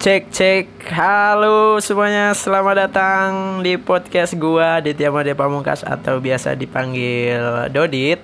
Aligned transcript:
Cek 0.00 0.32
cek. 0.32 0.96
Halo 0.96 1.76
semuanya 1.76 2.32
Selamat 2.32 2.88
datang 2.88 3.60
di 3.60 3.76
podcast 3.76 4.32
gua 4.32 4.80
Ditya 4.80 5.12
Made 5.12 5.36
Pamungkas 5.36 5.84
Atau 5.84 6.24
biasa 6.24 6.56
dipanggil 6.56 7.68
Dodit. 7.68 8.16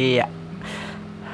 Iya. 0.00 0.24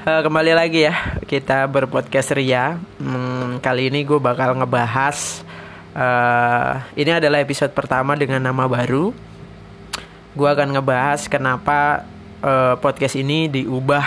Eh, 0.02 0.20
Kembali 0.26 0.50
lagi 0.50 0.90
ya 0.90 1.14
Kita 1.22 1.70
berpodcast 1.70 2.34
Ria. 2.34 2.74
Hmm, 2.98 3.62
Kali 3.62 3.86
ini 3.86 4.02
gue 4.02 4.18
bakal 4.18 4.58
ngebahas 4.58 5.46
eh, 5.94 6.72
Ini 6.98 7.22
adalah 7.22 7.38
episode 7.38 7.70
pertama 7.70 8.18
dengan 8.18 8.42
nama 8.42 8.66
baru. 8.66 9.14
Gue 10.34 10.48
akan 10.50 10.74
ngebahas 10.74 11.30
kenapa 11.30 12.02
eh, 12.42 12.74
podcast 12.82 13.14
ini 13.14 13.46
diubah 13.46 14.06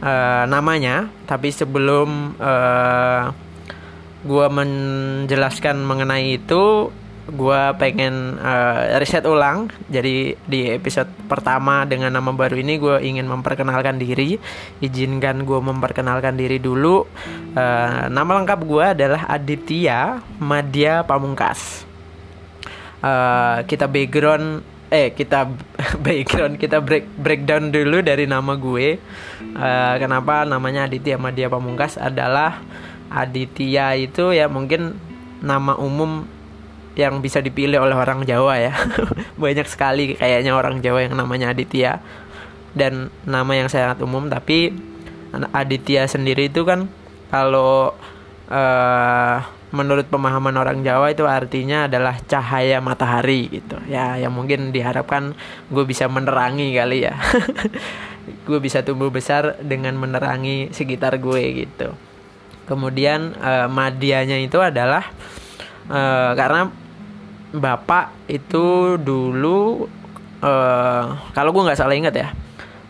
eh, 0.00 0.44
namanya. 0.48 1.12
Tapi 1.28 1.52
sebelum 1.52 2.32
eh, 2.40 3.44
gue 4.24 4.46
menjelaskan 4.48 5.84
mengenai 5.84 6.40
itu 6.40 6.88
gue 7.26 7.62
pengen 7.82 8.38
eh, 8.38 8.96
riset 9.02 9.26
ulang. 9.26 9.66
Jadi 9.90 10.38
di 10.46 10.70
episode 10.70 11.10
pertama 11.26 11.82
dengan 11.82 12.14
nama 12.14 12.30
baru 12.30 12.54
ini 12.54 12.78
gue 12.78 12.96
ingin 13.02 13.26
memperkenalkan 13.26 13.98
diri. 13.98 14.38
Izinkan 14.78 15.42
gue 15.42 15.58
memperkenalkan 15.58 16.38
diri 16.38 16.62
dulu. 16.62 17.02
Eh, 17.58 18.06
nama 18.06 18.30
lengkap 18.42 18.60
gue 18.62 18.84
adalah 18.94 19.26
Aditya 19.26 20.22
Madya 20.38 21.02
Pamungkas. 21.02 21.82
Eh, 23.02 23.58
kita 23.66 23.90
background 23.90 24.78
eh 24.86 25.10
kita 25.10 25.50
background 26.06 26.62
kita 26.62 26.78
break 26.78 27.10
breakdown 27.18 27.74
dulu 27.74 28.06
dari 28.06 28.30
nama 28.30 28.54
gue. 28.54 29.02
Eh, 29.42 29.94
kenapa 29.98 30.46
namanya 30.46 30.86
Aditya 30.86 31.18
Madya 31.18 31.50
Pamungkas 31.50 31.98
adalah 31.98 32.62
Aditya 33.10 33.94
itu 33.94 34.34
ya 34.34 34.50
mungkin 34.50 34.98
nama 35.44 35.78
umum 35.78 36.26
yang 36.96 37.20
bisa 37.20 37.44
dipilih 37.44 37.78
oleh 37.84 37.92
orang 37.92 38.24
Jawa 38.24 38.56
ya. 38.56 38.72
Banyak 39.42 39.68
sekali 39.68 40.16
kayaknya 40.16 40.56
orang 40.56 40.80
Jawa 40.80 41.04
yang 41.04 41.14
namanya 41.14 41.52
Aditya 41.52 42.00
dan 42.72 43.12
nama 43.28 43.52
yang 43.52 43.68
sangat 43.68 44.00
umum 44.00 44.28
tapi 44.32 44.72
Aditya 45.52 46.08
sendiri 46.08 46.48
itu 46.48 46.64
kan 46.64 46.88
kalau 47.28 47.92
eh, 48.48 49.36
menurut 49.76 50.08
pemahaman 50.08 50.56
orang 50.56 50.80
Jawa 50.80 51.12
itu 51.12 51.28
artinya 51.28 51.84
adalah 51.84 52.16
cahaya 52.24 52.80
matahari 52.80 53.60
gitu. 53.60 53.76
Ya 53.84 54.16
yang 54.16 54.32
mungkin 54.32 54.72
diharapkan 54.72 55.36
gue 55.68 55.84
bisa 55.84 56.08
menerangi 56.08 56.72
kali 56.72 57.04
ya. 57.04 57.14
Gue 58.46 58.58
bisa 58.58 58.82
tumbuh 58.82 59.06
besar 59.06 59.54
dengan 59.62 59.94
menerangi 59.94 60.74
sekitar 60.74 61.14
gue 61.22 61.62
gitu 61.62 61.94
kemudian 62.66 63.32
eh, 63.38 63.68
madianya 63.70 64.36
itu 64.36 64.58
adalah 64.60 65.06
eh, 65.88 66.30
karena 66.34 66.68
bapak 67.54 68.28
itu 68.28 68.98
dulu 69.00 69.86
eh, 70.42 71.04
kalau 71.32 71.50
gue 71.54 71.66
nggak 71.66 71.78
salah 71.78 71.96
ingat 71.96 72.14
ya 72.14 72.28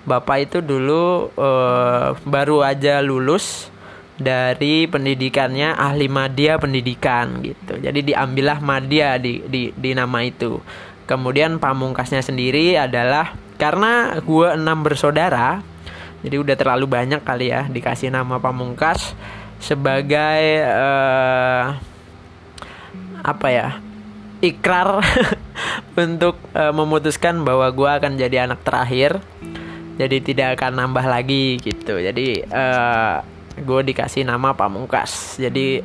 bapak 0.09 0.51
itu 0.51 0.59
dulu 0.65 1.31
eh, 1.37 2.09
baru 2.25 2.67
aja 2.67 2.99
lulus 3.05 3.71
dari 4.17 4.89
pendidikannya 4.89 5.77
ahli 5.77 6.09
madya 6.09 6.57
pendidikan 6.57 7.45
gitu. 7.45 7.77
Jadi 7.77 8.01
diambillah 8.01 8.65
madya 8.65 9.21
di, 9.21 9.45
di 9.45 9.69
di 9.77 9.91
nama 9.93 10.25
itu. 10.25 10.57
Kemudian 11.05 11.61
pamungkasnya 11.61 12.25
sendiri 12.25 12.81
adalah 12.81 13.37
karena 13.61 14.17
gue 14.21 14.49
enam 14.57 14.85
bersaudara 14.85 15.65
jadi 16.21 16.37
udah 16.41 16.57
terlalu 16.57 16.87
banyak 16.89 17.21
kali 17.25 17.53
ya 17.53 17.69
dikasih 17.69 18.13
nama 18.13 18.37
pamungkas 18.37 19.17
sebagai 19.61 20.43
eh, 20.65 21.65
apa 23.27 23.49
ya 23.51 23.81
ikrar 24.45 25.01
untuk 26.07 26.37
eh, 26.53 26.73
memutuskan 26.73 27.43
bahwa 27.43 27.67
gue 27.73 27.91
akan 27.91 28.13
jadi 28.21 28.47
anak 28.47 28.63
terakhir 28.63 29.19
jadi 29.97 30.17
tidak 30.21 30.49
akan 30.61 30.73
nambah 30.77 31.05
lagi 31.09 31.57
gitu. 31.57 31.97
Jadi 31.97 32.45
eh, 32.45 33.17
gue 33.57 33.81
dikasih 33.93 34.29
nama 34.29 34.53
pamungkas. 34.53 35.41
Jadi 35.41 35.81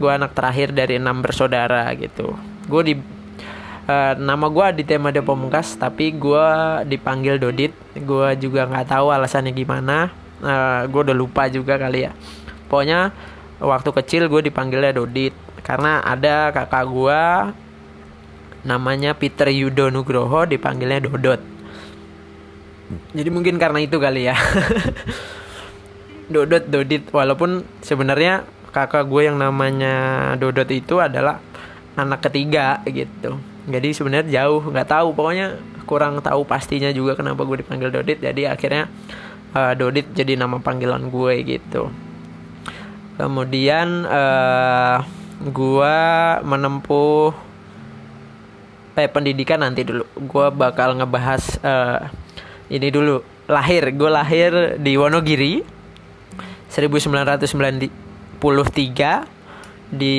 gue 0.00 0.10
anak 0.10 0.32
terakhir 0.32 0.72
dari 0.72 0.96
enam 0.96 1.20
bersaudara 1.20 1.92
gitu. 1.92 2.32
Gue 2.64 2.82
di 2.82 2.94
eh, 3.84 4.12
nama 4.16 4.48
gue 4.48 4.80
di 4.80 4.84
tema 4.88 5.12
de 5.12 5.20
pamungkas 5.20 5.76
tapi 5.76 6.16
gue 6.16 6.46
dipanggil 6.88 7.36
dodit. 7.36 7.76
Gue 8.00 8.32
juga 8.40 8.64
nggak 8.64 8.96
tahu 8.96 9.12
alasannya 9.12 9.52
gimana. 9.52 10.08
Eh, 10.40 10.82
gue 10.88 11.00
udah 11.04 11.16
lupa 11.16 11.52
juga 11.52 11.76
kali 11.76 12.08
ya 12.08 12.16
pokoknya 12.70 13.10
waktu 13.60 13.90
kecil 13.92 14.30
gue 14.32 14.48
dipanggilnya 14.48 14.96
dodit. 14.96 15.36
Karena 15.60 16.00
ada 16.00 16.48
kakak 16.50 16.84
gue 16.88 17.22
namanya 18.64 19.16
Peter 19.16 19.48
Yudo 19.48 19.92
Nugroho 19.92 20.48
dipanggilnya 20.48 21.04
Dodot. 21.04 21.40
Jadi 23.14 23.30
mungkin 23.30 23.60
karena 23.60 23.84
itu 23.84 23.96
kali 24.00 24.28
ya. 24.28 24.36
Dodot 26.32 26.64
Dodit. 26.66 27.08
Walaupun 27.12 27.64
sebenarnya 27.84 28.48
kakak 28.72 29.06
gue 29.06 29.28
yang 29.28 29.36
namanya 29.36 30.32
Dodot 30.40 30.68
itu 30.72 30.98
adalah 30.98 31.38
anak 31.94 32.24
ketiga 32.28 32.80
gitu. 32.88 33.36
Jadi 33.68 33.88
sebenarnya 33.92 34.26
jauh 34.42 34.64
nggak 34.64 34.88
tahu. 34.88 35.12
Pokoknya 35.12 35.60
kurang 35.84 36.24
tahu 36.24 36.48
pastinya 36.48 36.88
juga 36.90 37.14
kenapa 37.14 37.44
gue 37.44 37.60
dipanggil 37.60 37.92
Dodit. 37.92 38.18
Jadi 38.24 38.48
akhirnya 38.48 38.88
eh, 39.54 39.72
Dodit 39.76 40.10
jadi 40.16 40.40
nama 40.40 40.58
panggilan 40.58 41.12
gue 41.12 41.34
gitu 41.46 42.09
kemudian 43.20 44.08
eh 44.08 44.96
gue 45.40 45.96
menempuh 46.40 47.32
eh 48.96 49.08
pendidikan 49.12 49.60
nanti 49.60 49.84
dulu. 49.84 50.04
Gue 50.24 50.48
bakal 50.52 50.94
ngebahas 50.96 51.60
eh, 51.60 52.00
ini 52.72 52.88
dulu. 52.88 53.20
Lahir 53.50 53.90
gue 53.92 54.10
lahir 54.10 54.78
di 54.80 54.96
Wonogiri 54.96 55.60
1993 56.70 57.90
di 59.90 60.18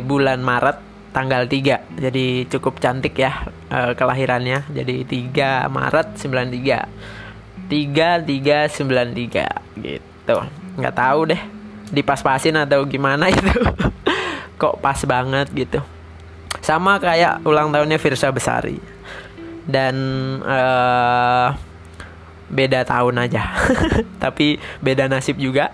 bulan 0.00 0.40
Maret 0.40 0.88
tanggal 1.12 1.44
3 1.44 2.00
jadi 2.00 2.48
cukup 2.50 2.80
cantik 2.82 3.14
ya 3.14 3.46
eh, 3.70 3.94
kelahirannya. 3.94 4.66
Jadi 4.74 5.06
3 5.06 5.70
Maret 5.70 6.18
93 6.18 7.70
3393 7.70 9.82
gitu. 9.82 10.36
Nggak 10.78 10.94
tahu 10.94 11.34
deh 11.34 11.57
dipas-pasin 11.90 12.56
atau 12.56 12.84
gimana 12.84 13.28
itu 13.32 13.42
kok 14.58 14.82
pas 14.82 14.98
banget 15.06 15.48
gitu. 15.54 15.80
Sama 16.60 16.98
kayak 16.98 17.46
ulang 17.46 17.70
tahunnya 17.70 17.96
Virsa 18.02 18.28
Besari. 18.34 18.76
Dan 19.68 19.96
eh 20.42 21.48
beda 22.48 22.82
tahun 22.82 23.28
aja. 23.28 23.54
Tapi 24.24 24.58
beda 24.82 25.06
nasib 25.06 25.38
juga. 25.38 25.70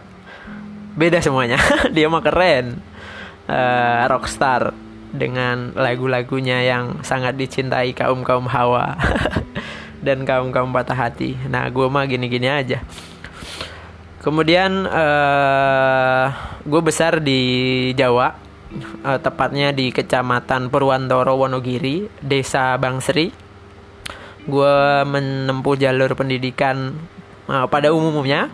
Beda 0.94 1.18
semuanya. 1.24 1.58
Dia 1.94 2.06
mah 2.12 2.22
keren. 2.22 2.78
Eh, 3.44 4.02
rockstar 4.08 4.72
dengan 5.14 5.76
lagu-lagunya 5.76 6.64
yang 6.64 7.04
sangat 7.06 7.38
dicintai 7.38 7.94
kaum 7.94 8.26
kaum 8.26 8.50
hawa 8.50 8.98
dan 10.06 10.26
kaum 10.26 10.50
kaum 10.50 10.74
patah 10.74 10.96
hati. 10.96 11.38
Nah 11.46 11.70
gue 11.70 11.86
mah 11.86 12.04
gini-gini 12.04 12.50
aja 12.50 12.82
kemudian 14.24 14.88
eh 14.88 16.26
gue 16.64 16.80
besar 16.80 17.20
di 17.20 17.40
Jawa 17.92 18.32
eh, 19.04 19.20
tepatnya 19.20 19.76
di 19.76 19.92
kecamatan 19.92 20.72
Purwantoro 20.72 21.36
Wonogiri 21.36 22.08
desa 22.24 22.72
Bangsri 22.80 23.44
gue 24.44 24.76
menempuh 25.08 25.76
jalur 25.80 26.12
pendidikan 26.12 26.92
uh, 27.48 27.64
pada 27.64 27.96
umumnya 27.96 28.52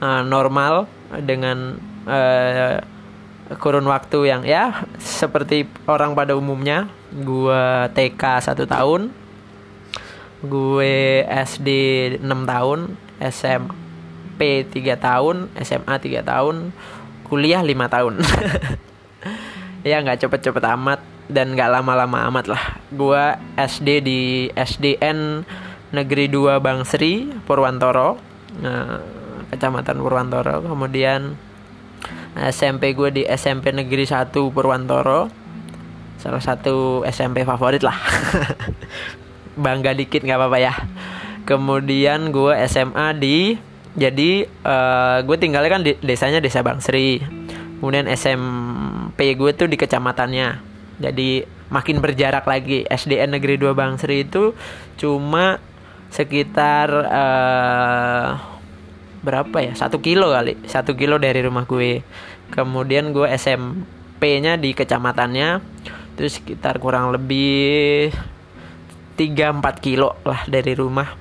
uh, 0.00 0.20
normal 0.20 0.84
dengan 1.24 1.80
uh, 2.04 2.76
kurun 3.56 3.88
waktu 3.88 4.28
yang 4.28 4.42
ya 4.44 4.84
seperti 4.96 5.68
orang 5.88 6.16
pada 6.16 6.36
umumnya. 6.36 6.88
Gue 7.12 7.88
TK 7.92 8.22
satu 8.40 8.64
tahun 8.64 9.12
gue 10.42 11.22
SD 11.28 11.68
6 12.18 12.24
tahun 12.24 12.78
SMP 14.32 14.64
3 14.64 14.96
tahun 14.96 15.52
SMA 15.60 15.94
3 16.00 16.24
tahun 16.24 16.72
kuliah 17.28 17.60
5 17.60 17.68
tahun. 17.92 18.14
Ya 19.82 19.98
nggak 19.98 20.22
cepet-cepet 20.22 20.62
amat 20.78 21.02
dan 21.26 21.58
nggak 21.58 21.66
lama-lama 21.66 22.30
amat 22.30 22.46
lah. 22.54 22.78
Gua 22.94 23.34
SD 23.58 23.88
di 23.98 24.46
SDN 24.54 25.42
Negeri 25.90 26.30
2 26.30 26.62
Bangsri 26.62 27.26
Purwantoro. 27.42 28.14
Nah, 28.62 29.02
kecamatan 29.50 29.98
Purwantoro. 29.98 30.62
Kemudian 30.62 31.34
SMP 32.46 32.94
gue 32.94 33.10
di 33.10 33.22
SMP 33.26 33.74
Negeri 33.74 34.06
1 34.06 34.30
Purwantoro. 34.30 35.26
Salah 36.22 36.38
satu 36.38 37.02
SMP 37.02 37.42
favorit 37.42 37.82
lah. 37.82 37.98
Bangga 39.66 39.98
dikit 39.98 40.22
nggak 40.22 40.38
apa-apa 40.38 40.58
ya. 40.62 40.78
Kemudian 41.42 42.30
gue 42.30 42.54
SMA 42.70 43.18
di 43.18 43.58
jadi 43.92 44.48
gue 45.22 45.36
tinggalnya 45.36 45.70
kan 45.70 45.82
di 45.84 45.92
desanya 46.00 46.40
desa 46.40 46.64
Bangsri. 46.64 47.20
Kemudian 47.82 48.06
SMP 48.08 49.34
gue 49.36 49.50
tuh 49.52 49.68
di 49.68 49.76
kecamatannya. 49.76 50.48
Jadi 51.02 51.44
makin 51.68 51.98
berjarak 51.98 52.46
lagi. 52.46 52.86
SDN 52.88 53.36
Negeri 53.36 53.58
2 53.58 53.74
Bangsri 53.74 54.24
itu 54.24 54.54
cuma 54.96 55.58
sekitar 56.12 56.88
uh, 56.92 58.38
berapa 59.20 59.56
ya? 59.60 59.72
Satu 59.74 59.98
kilo 59.98 60.30
kali. 60.30 60.56
Satu 60.64 60.94
kilo 60.94 61.18
dari 61.18 61.42
rumah 61.42 61.66
gue. 61.68 62.00
Kemudian 62.54 63.10
gue 63.10 63.28
SMP-nya 63.28 64.56
di 64.56 64.72
kecamatannya. 64.72 65.60
Terus 66.14 66.38
sekitar 66.38 66.78
kurang 66.78 67.10
lebih 67.12 68.12
3-4 69.18 69.84
kilo 69.84 70.16
lah 70.22 70.46
dari 70.46 70.72
rumah. 70.78 71.12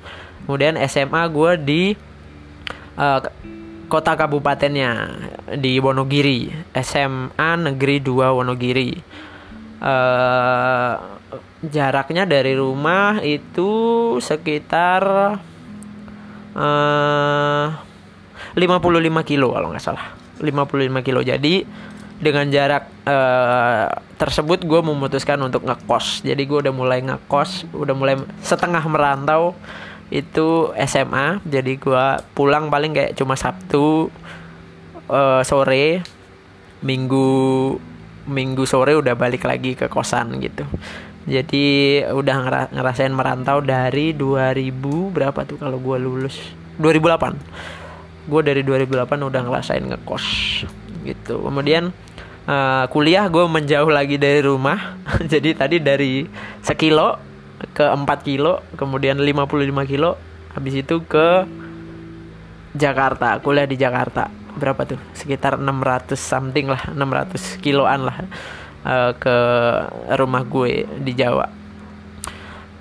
Kemudian 0.46 0.78
SMA 0.86 1.26
gue 1.32 1.52
di 1.58 1.84
uh, 3.02 3.20
kota 3.90 4.14
kabupatennya 4.16 4.92
di 5.58 5.82
Wonogiri 5.82 6.54
SMA 6.78 7.50
Negeri 7.58 7.98
2 8.00 8.38
Wonogiri. 8.38 8.92
Uh, 9.82 10.94
jaraknya 11.66 12.30
dari 12.30 12.54
rumah 12.54 13.18
itu 13.26 13.70
sekitar 14.22 15.02
uh, 16.54 17.66
55 18.54 19.30
kilo 19.30 19.58
kalau 19.58 19.74
nggak 19.74 19.84
salah. 19.84 20.14
55 20.40 21.06
kilo. 21.06 21.20
Jadi 21.26 21.66
dengan 22.22 22.46
jarak 22.54 22.86
uh, 23.10 23.90
tersebut 24.22 24.62
gue 24.70 24.82
memutuskan 24.86 25.42
untuk 25.42 25.66
ngekos. 25.66 26.22
Jadi 26.22 26.42
gue 26.46 26.62
udah 26.70 26.74
mulai 26.74 27.02
ngekos 27.02 27.74
udah 27.74 27.96
mulai 27.98 28.16
setengah 28.46 28.86
merantau 28.86 29.58
itu 30.12 30.76
SMA 30.76 31.40
jadi 31.48 31.80
gue 31.80 32.06
pulang 32.36 32.68
paling 32.68 32.92
kayak 32.92 33.16
cuma 33.16 33.40
Sabtu 33.40 34.12
uh, 35.08 35.42
sore 35.48 36.04
Minggu 36.84 37.80
Minggu 38.28 38.68
sore 38.70 38.94
udah 38.94 39.18
balik 39.18 39.50
lagi 39.50 39.74
ke 39.74 39.90
kosan 39.90 40.38
gitu. 40.44 40.62
Jadi 41.26 41.98
udah 42.06 42.70
ngerasain 42.70 43.14
merantau 43.14 43.62
dari 43.66 44.14
2000 44.14 44.70
berapa 45.10 45.40
tuh 45.46 45.58
kalau 45.58 45.82
gue 45.82 45.98
lulus? 45.98 46.38
2008 46.78 48.30
gue 48.30 48.42
dari 48.46 48.62
2008 48.62 49.10
udah 49.10 49.42
ngerasain 49.42 49.82
ngekos 49.82 50.26
gitu. 51.02 51.42
Kemudian 51.42 51.90
uh, 52.46 52.86
kuliah 52.94 53.26
gue 53.26 53.46
menjauh 53.46 53.90
lagi 53.90 54.22
dari 54.22 54.46
rumah. 54.46 55.02
Jadi 55.32 55.58
tadi 55.58 55.78
dari 55.82 56.26
sekilo 56.62 57.31
ke 57.72 57.84
4 57.88 58.06
kilo 58.28 58.60
kemudian 58.76 59.20
55 59.20 59.92
kilo 59.92 60.20
habis 60.52 60.74
itu 60.76 61.00
ke 61.08 61.48
Jakarta 62.76 63.40
kuliah 63.44 63.68
di 63.68 63.76
Jakarta. 63.76 64.32
Berapa 64.52 64.84
tuh? 64.84 65.00
Sekitar 65.16 65.56
600 65.60 66.16
something 66.16 66.68
lah 66.72 66.92
600 66.92 67.64
kiloan 67.64 68.08
lah 68.08 68.18
uh, 68.84 69.12
ke 69.16 69.36
rumah 70.16 70.44
gue 70.44 70.88
di 71.00 71.16
Jawa. 71.16 71.48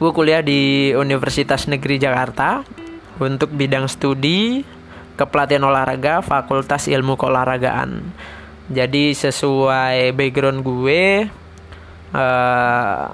Gue 0.01 0.11
kuliah 0.17 0.41
di 0.41 0.91
Universitas 0.97 1.69
Negeri 1.69 2.01
Jakarta 2.01 2.65
untuk 3.21 3.53
bidang 3.53 3.85
studi 3.85 4.65
kepelatihan 5.21 5.69
olahraga 5.69 6.25
Fakultas 6.25 6.89
Ilmu 6.89 7.21
Keolahragaan. 7.21 8.01
Jadi 8.71 9.13
sesuai 9.13 10.15
background 10.17 10.63
gue 10.65 11.29
uh, 12.17 13.05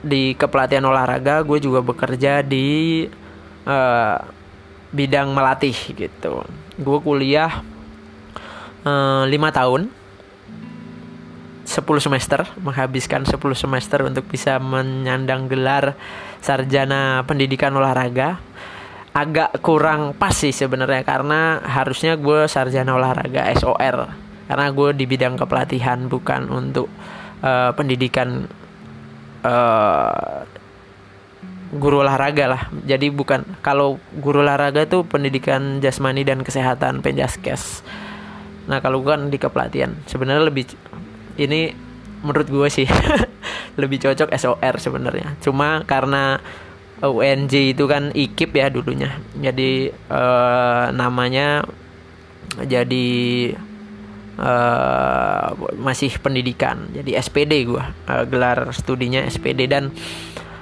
di 0.00 0.32
kepelatihan 0.36 0.84
olahraga 0.88 1.44
gue 1.44 1.58
juga 1.60 1.84
bekerja 1.84 2.40
di 2.40 3.04
uh, 3.68 4.16
bidang 4.94 5.32
melatih 5.36 5.76
gitu. 5.92 6.44
Gue 6.76 6.98
kuliah 7.00 7.60
uh, 8.84 9.24
eh, 9.28 9.36
5 9.36 9.58
tahun 9.58 9.82
10 11.66 11.82
semester 11.98 12.40
menghabiskan 12.62 13.26
10 13.26 13.36
semester 13.58 13.98
untuk 14.06 14.24
bisa 14.30 14.56
menyandang 14.62 15.50
gelar 15.50 15.98
sarjana 16.40 17.26
pendidikan 17.26 17.74
olahraga. 17.74 18.38
Agak 19.16 19.64
kurang 19.64 20.12
pas 20.12 20.36
sih 20.36 20.52
sebenarnya 20.52 21.00
karena 21.00 21.64
harusnya 21.64 22.20
gue 22.20 22.44
sarjana 22.52 23.00
olahraga 23.00 23.48
SOR 23.56 24.12
karena 24.46 24.66
gue 24.70 24.90
di 24.94 25.04
bidang 25.08 25.40
kepelatihan 25.40 26.06
bukan 26.06 26.52
untuk 26.52 26.86
uh, 27.40 27.72
pendidikan 27.72 28.46
uh, 29.46 30.42
guru 31.76 32.02
olahraga 32.02 32.44
lah. 32.50 32.62
Jadi 32.86 33.10
bukan 33.10 33.46
kalau 33.62 34.02
guru 34.18 34.42
olahraga 34.42 34.82
itu 34.86 35.06
pendidikan 35.06 35.78
jasmani 35.78 36.26
dan 36.26 36.42
kesehatan 36.42 37.02
penjaskes. 37.02 37.86
Nah 38.66 38.82
kalau 38.82 39.02
kan 39.06 39.30
di 39.30 39.38
kepelatihan. 39.38 39.94
Sebenarnya 40.10 40.50
lebih 40.50 40.66
ini 41.38 41.70
menurut 42.24 42.48
gue 42.48 42.68
sih 42.72 42.88
lebih 43.80 44.02
cocok 44.02 44.34
SOR 44.34 44.74
sebenarnya. 44.82 45.38
Cuma 45.42 45.86
karena 45.86 46.42
UNJ 47.02 47.76
itu 47.76 47.84
kan 47.86 48.10
IKIP 48.14 48.52
ya 48.56 48.72
dulunya. 48.72 49.10
Jadi 49.36 49.92
uh, 50.08 50.90
namanya 50.96 51.66
jadi 52.56 53.06
uh, 54.40 55.52
masih 55.80 56.16
pendidikan. 56.20 56.88
Jadi 56.92 57.16
SPD 57.16 57.68
gue 57.68 57.82
uh, 57.82 58.24
gelar 58.28 58.70
studinya 58.72 59.24
SPD 59.24 59.68
dan 59.68 59.92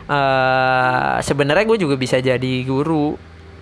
uh, 0.08 1.18
sebenarnya 1.20 1.64
gue 1.66 1.78
juga 1.78 1.94
bisa 1.98 2.18
jadi 2.18 2.54
guru 2.66 3.14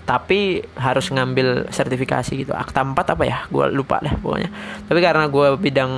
tapi 0.02 0.60
harus 0.76 1.08
ngambil 1.14 1.70
sertifikasi 1.70 2.32
gitu. 2.34 2.52
Akta 2.52 2.82
4 2.82 2.96
apa 2.96 3.24
ya? 3.24 3.38
Gue 3.48 3.70
lupa 3.70 4.02
deh 4.02 4.12
pokoknya. 4.18 4.50
Tapi 4.90 4.98
karena 4.98 5.30
gue 5.30 5.48
bidang 5.56 5.92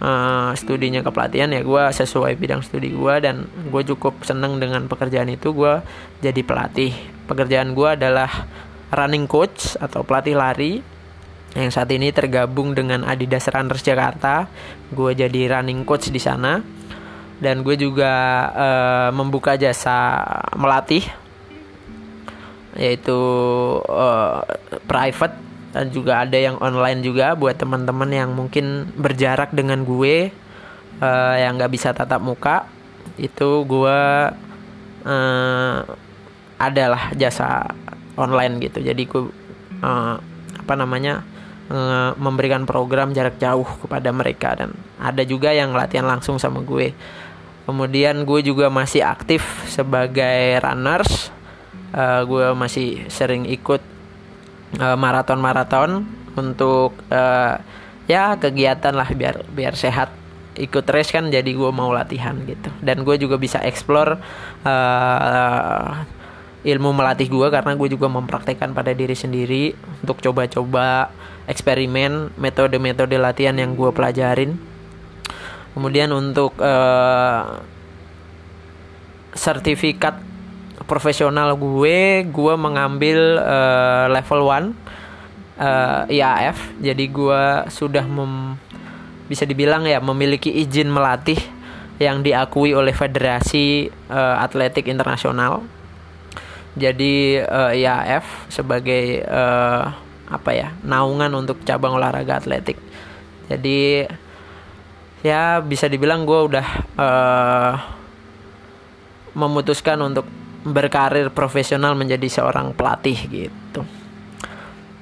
uh, 0.00 0.52
studinya 0.52 1.00
kepelatihan 1.00 1.48
ya 1.48 1.64
gue 1.64 1.82
sesuai 1.92 2.36
bidang 2.36 2.60
studi 2.60 2.92
gue 2.92 3.14
dan 3.24 3.48
gue 3.48 3.82
cukup 3.94 4.22
seneng 4.28 4.60
dengan 4.60 4.84
pekerjaan 4.86 5.32
itu 5.32 5.56
gue 5.56 5.80
jadi 6.20 6.40
pelatih. 6.44 6.92
Pekerjaan 7.26 7.72
gue 7.72 7.88
adalah 7.96 8.46
running 8.92 9.26
coach 9.26 9.74
atau 9.80 10.06
pelatih 10.06 10.36
lari 10.38 10.95
yang 11.56 11.72
saat 11.72 11.88
ini 11.88 12.12
tergabung 12.12 12.76
dengan 12.76 13.00
Adidas 13.08 13.48
Runners 13.48 13.80
Jakarta. 13.80 14.44
Gue 14.92 15.16
jadi 15.16 15.56
running 15.56 15.88
coach 15.88 16.12
di 16.12 16.20
sana. 16.20 16.60
Dan 17.40 17.64
gue 17.64 17.80
juga 17.80 18.12
uh, 18.52 19.08
membuka 19.16 19.56
jasa 19.56 20.20
melatih 20.52 21.04
yaitu 22.76 23.16
uh, 23.88 24.44
private. 24.84 25.48
Dan 25.72 25.92
juga 25.92 26.24
ada 26.24 26.36
yang 26.36 26.60
online 26.60 27.00
juga 27.00 27.32
buat 27.32 27.56
teman-teman 27.56 28.08
yang 28.12 28.30
mungkin 28.36 28.92
berjarak 28.96 29.52
dengan 29.56 29.84
gue 29.84 30.28
uh, 31.00 31.34
yang 31.40 31.56
nggak 31.56 31.72
bisa 31.72 31.96
tatap 31.96 32.20
muka. 32.20 32.68
Itu 33.16 33.64
gue 33.64 34.00
uh, 35.08 35.76
adalah 36.60 37.12
jasa 37.16 37.64
online 38.16 38.60
gitu. 38.60 38.84
Jadi 38.84 39.02
gue 39.08 39.22
uh, 39.84 40.16
apa 40.56 40.74
namanya 40.76 41.35
memberikan 42.14 42.62
program 42.62 43.10
jarak 43.10 43.42
jauh 43.42 43.66
kepada 43.82 44.14
mereka 44.14 44.54
dan 44.54 44.70
ada 45.02 45.26
juga 45.26 45.50
yang 45.50 45.74
latihan 45.74 46.06
langsung 46.06 46.38
sama 46.38 46.62
gue. 46.62 46.94
Kemudian 47.66 48.22
gue 48.22 48.40
juga 48.46 48.70
masih 48.70 49.02
aktif 49.02 49.42
sebagai 49.66 50.62
runners. 50.62 51.34
Uh, 51.90 52.22
gue 52.22 52.46
masih 52.54 53.02
sering 53.10 53.50
ikut 53.50 53.82
maraton 54.76 54.98
maraton-maraton 55.40 55.90
untuk 56.36 56.94
uh, 57.08 57.56
ya 58.06 58.36
kegiatan 58.38 58.94
lah 58.94 59.08
biar 59.10 59.42
biar 59.50 59.74
sehat 59.74 60.12
ikut 60.56 60.84
race 60.88 61.12
kan 61.12 61.28
jadi 61.28 61.46
gue 61.46 61.70
mau 61.72 61.92
latihan 61.92 62.36
gitu 62.48 62.72
dan 62.80 63.04
gue 63.04 63.16
juga 63.20 63.36
bisa 63.36 63.60
explore 63.60 64.16
uh, 64.64 66.04
ilmu 66.66 66.90
melatih 66.96 67.28
gue 67.28 67.46
karena 67.52 67.72
gue 67.76 67.88
juga 67.92 68.08
mempraktekkan 68.10 68.72
pada 68.72 68.90
diri 68.96 69.14
sendiri 69.14 69.76
untuk 70.02 70.18
coba-coba 70.18 71.12
eksperimen 71.46 72.34
metode-metode 72.36 73.16
latihan 73.18 73.54
yang 73.54 73.78
gue 73.78 73.90
pelajarin. 73.94 74.58
Kemudian 75.72 76.10
untuk 76.10 76.56
uh, 76.58 77.62
sertifikat 79.36 80.18
profesional 80.88 81.58
gue 81.58 82.24
gue 82.24 82.54
mengambil 82.56 83.42
uh, 83.42 84.06
level 84.08 84.40
1 84.48 84.72
uh, 85.60 86.04
IAF 86.08 86.56
jadi 86.78 87.04
gue 87.10 87.42
sudah 87.68 88.04
mem, 88.06 88.56
bisa 89.26 89.42
dibilang 89.44 89.84
ya 89.84 89.98
memiliki 89.98 90.48
izin 90.48 90.88
melatih 90.88 91.38
yang 91.96 92.20
diakui 92.20 92.76
oleh 92.76 92.92
Federasi 92.92 93.88
uh, 94.12 94.36
Atletik 94.44 94.84
Internasional. 94.84 95.64
Jadi 96.76 97.40
uh, 97.40 97.72
IAF 97.72 98.52
sebagai 98.52 99.24
uh, 99.24 99.96
apa 100.26 100.50
ya 100.54 100.68
naungan 100.82 101.30
untuk 101.38 101.62
cabang 101.62 101.94
olahraga 101.94 102.42
atletik. 102.42 102.78
Jadi 103.46 104.06
ya 105.22 105.62
bisa 105.62 105.86
dibilang 105.86 106.26
gue 106.26 106.40
udah 106.54 106.66
uh, 106.98 107.72
memutuskan 109.36 109.98
untuk 110.02 110.26
berkarir 110.66 111.30
profesional 111.30 111.94
menjadi 111.94 112.26
seorang 112.26 112.74
pelatih 112.74 113.18
gitu. 113.30 113.86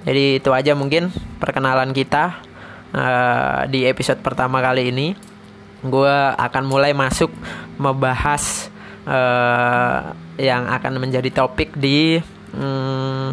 Jadi 0.05 0.37
itu 0.37 0.51
aja 0.53 0.77
mungkin 0.77 1.09
perkenalan 1.41 1.97
kita 1.97 2.45
uh, 2.93 3.65
di 3.65 3.89
episode 3.89 4.21
pertama 4.21 4.61
kali 4.61 4.93
ini. 4.93 5.17
Gue 5.81 6.13
akan 6.37 6.65
mulai 6.69 6.93
masuk 6.93 7.33
membahas 7.81 8.69
uh, 9.09 10.13
yang 10.37 10.69
akan 10.69 11.01
menjadi 11.01 11.33
topik 11.33 11.77
di 11.77 12.21
um, 12.57 13.33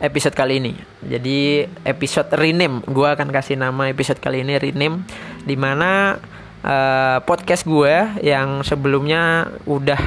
episode 0.00 0.34
kali 0.34 0.62
ini. 0.62 0.72
Jadi 1.02 1.68
episode 1.86 2.30
rename, 2.34 2.82
gue 2.86 3.08
akan 3.08 3.28
kasih 3.30 3.58
nama 3.58 3.90
episode 3.90 4.18
kali 4.18 4.42
ini 4.42 4.58
rename, 4.58 5.06
di 5.42 5.54
mana 5.54 6.18
uh, 6.64 7.18
podcast 7.22 7.68
gue 7.68 8.24
yang 8.24 8.64
sebelumnya 8.64 9.52
udah 9.68 10.00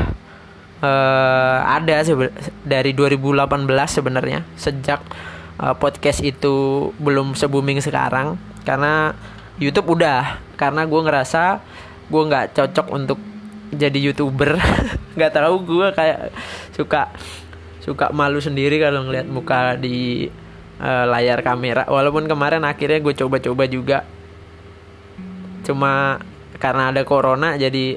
uh, 0.82 1.60
ada 1.68 2.04
dari 2.66 2.92
2018 2.92 3.48
sebenarnya 3.88 4.44
sejak 4.58 5.02
uh, 5.62 5.76
podcast 5.78 6.22
itu 6.26 6.90
belum 6.98 7.38
se 7.38 7.46
booming 7.46 7.80
sekarang. 7.82 8.36
Karena 8.66 9.16
YouTube 9.62 9.98
udah. 9.98 10.42
Karena 10.58 10.90
gue 10.90 11.02
ngerasa 11.06 11.62
gue 12.10 12.22
nggak 12.24 12.58
cocok 12.58 12.88
untuk 12.94 13.20
jadi 13.68 14.00
youtuber. 14.00 14.56
Nggak 15.20 15.32
tahu 15.34 15.56
gue 15.68 15.88
kayak 15.92 16.32
suka 16.72 17.12
suka 17.88 18.12
malu 18.12 18.44
sendiri 18.44 18.84
kalau 18.84 19.08
ngeliat 19.08 19.32
muka 19.32 19.80
di 19.80 20.28
uh, 20.84 21.06
layar 21.08 21.40
kamera. 21.40 21.88
Walaupun 21.88 22.28
kemarin 22.28 22.68
akhirnya 22.68 23.00
gue 23.00 23.16
coba-coba 23.16 23.64
juga. 23.72 24.04
Cuma 25.64 26.20
karena 26.60 26.92
ada 26.92 27.08
corona 27.08 27.56
jadi 27.56 27.96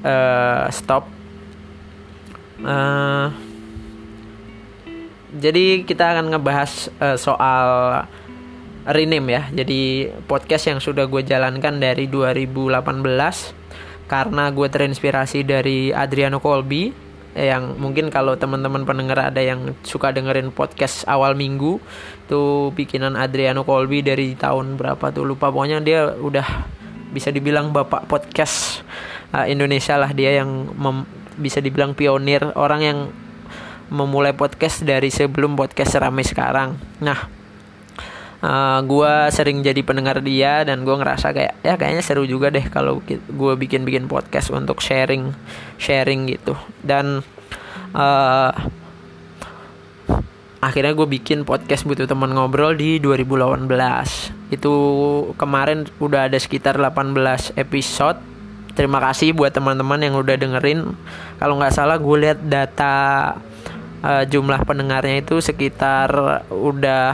uh, 0.00 0.72
stop. 0.72 1.04
Uh, 2.64 3.28
jadi 5.36 5.84
kita 5.84 6.16
akan 6.16 6.32
ngebahas 6.32 6.88
uh, 6.96 7.20
soal 7.20 7.68
rename 8.88 9.36
ya. 9.36 9.42
Jadi 9.52 10.08
podcast 10.24 10.64
yang 10.72 10.80
sudah 10.80 11.04
gue 11.04 11.20
jalankan 11.28 11.76
dari 11.76 12.08
2018 12.08 13.60
karena 14.08 14.48
gue 14.48 14.66
terinspirasi 14.66 15.44
dari 15.44 15.92
Adriano 15.92 16.40
Colby 16.40 17.09
yang 17.34 17.78
mungkin 17.78 18.10
kalau 18.10 18.34
teman-teman 18.34 18.82
pendengar 18.82 19.30
ada 19.30 19.38
yang 19.38 19.78
suka 19.86 20.10
dengerin 20.10 20.50
podcast 20.50 21.06
awal 21.06 21.38
minggu 21.38 21.78
tuh 22.26 22.74
bikinan 22.74 23.14
Adriano 23.14 23.62
Colby 23.62 24.02
dari 24.02 24.34
tahun 24.34 24.74
berapa 24.74 25.14
tuh 25.14 25.22
lupa 25.22 25.54
pokoknya 25.54 25.78
dia 25.78 26.10
udah 26.18 26.46
bisa 27.14 27.30
dibilang 27.30 27.70
bapak 27.70 28.10
podcast 28.10 28.82
uh, 29.30 29.46
Indonesia 29.46 29.94
lah 29.94 30.10
dia 30.10 30.42
yang 30.42 30.70
bisa 31.38 31.62
dibilang 31.62 31.94
pionir 31.94 32.42
orang 32.58 32.80
yang 32.82 32.98
memulai 33.90 34.30
podcast 34.34 34.86
dari 34.86 35.10
sebelum 35.10 35.58
podcast 35.58 35.98
ramai 35.98 36.22
sekarang. 36.22 36.78
Nah, 37.02 37.39
uh, 38.40 38.48
eh, 38.48 38.78
gue 38.84 39.12
sering 39.32 39.60
jadi 39.60 39.80
pendengar 39.84 40.20
dia 40.24 40.64
dan 40.64 40.82
gue 40.84 40.96
ngerasa 40.96 41.32
kayak 41.32 41.60
ya 41.64 41.74
kayaknya 41.76 42.02
seru 42.04 42.24
juga 42.24 42.48
deh 42.48 42.64
kalau 42.68 43.00
gue 43.04 43.52
bikin 43.56 43.84
bikin 43.84 44.08
podcast 44.08 44.52
untuk 44.52 44.80
sharing 44.80 45.32
sharing 45.76 46.28
gitu. 46.28 46.56
Dan 46.80 47.20
uh, 47.94 48.52
akhirnya 50.60 50.92
gue 50.92 51.08
bikin 51.08 51.48
podcast 51.48 51.88
butuh 51.88 52.04
teman 52.04 52.36
ngobrol 52.36 52.76
di 52.76 53.00
2018 53.00 53.64
itu 54.52 54.74
kemarin 55.40 55.88
udah 56.02 56.28
ada 56.28 56.36
sekitar 56.36 56.76
18 56.76 57.56
episode. 57.56 58.20
Terima 58.70 59.02
kasih 59.02 59.34
buat 59.34 59.50
teman-teman 59.50 59.98
yang 59.98 60.14
udah 60.16 60.36
dengerin. 60.38 60.94
Kalau 61.42 61.58
nggak 61.58 61.74
salah 61.74 61.98
gue 61.98 62.16
lihat 62.16 62.38
data 62.44 62.96
uh, 64.04 64.24
jumlah 64.24 64.62
pendengarnya 64.64 65.24
itu 65.24 65.42
sekitar 65.42 66.10
udah 66.48 67.12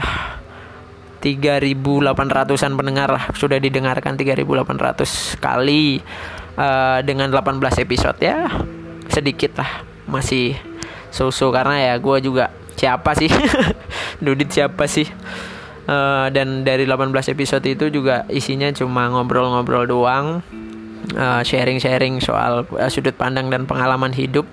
3.800an 1.19 2.73
pendengar 2.77 3.09
lah. 3.09 3.29
Sudah 3.33 3.57
didengarkan 3.57 4.15
3.800 4.15 5.41
kali 5.41 6.01
uh, 6.57 6.99
dengan 7.01 7.33
18 7.33 7.83
episode 7.83 8.17
ya. 8.21 8.47
Sedikit 9.09 9.57
lah 9.57 9.85
masih 10.05 10.55
so-so. 11.09 11.49
Karena 11.49 11.93
ya 11.93 11.93
gue 11.97 12.17
juga 12.21 12.53
siapa 12.77 13.17
sih? 13.17 13.29
Dudit 14.23 14.53
siapa 14.53 14.85
sih? 14.85 15.07
Uh, 15.87 16.27
dan 16.35 16.67
dari 16.67 16.83
18 16.83 17.15
episode 17.31 17.63
itu 17.63 17.87
juga 17.87 18.27
isinya 18.27 18.69
cuma 18.75 19.07
ngobrol-ngobrol 19.09 19.87
doang. 19.87 20.43
Sharing-sharing 21.17 22.19
uh, 22.19 22.23
soal 22.23 22.53
uh, 22.67 22.89
sudut 22.91 23.15
pandang 23.15 23.47
dan 23.47 23.63
pengalaman 23.63 24.11
hidup. 24.11 24.43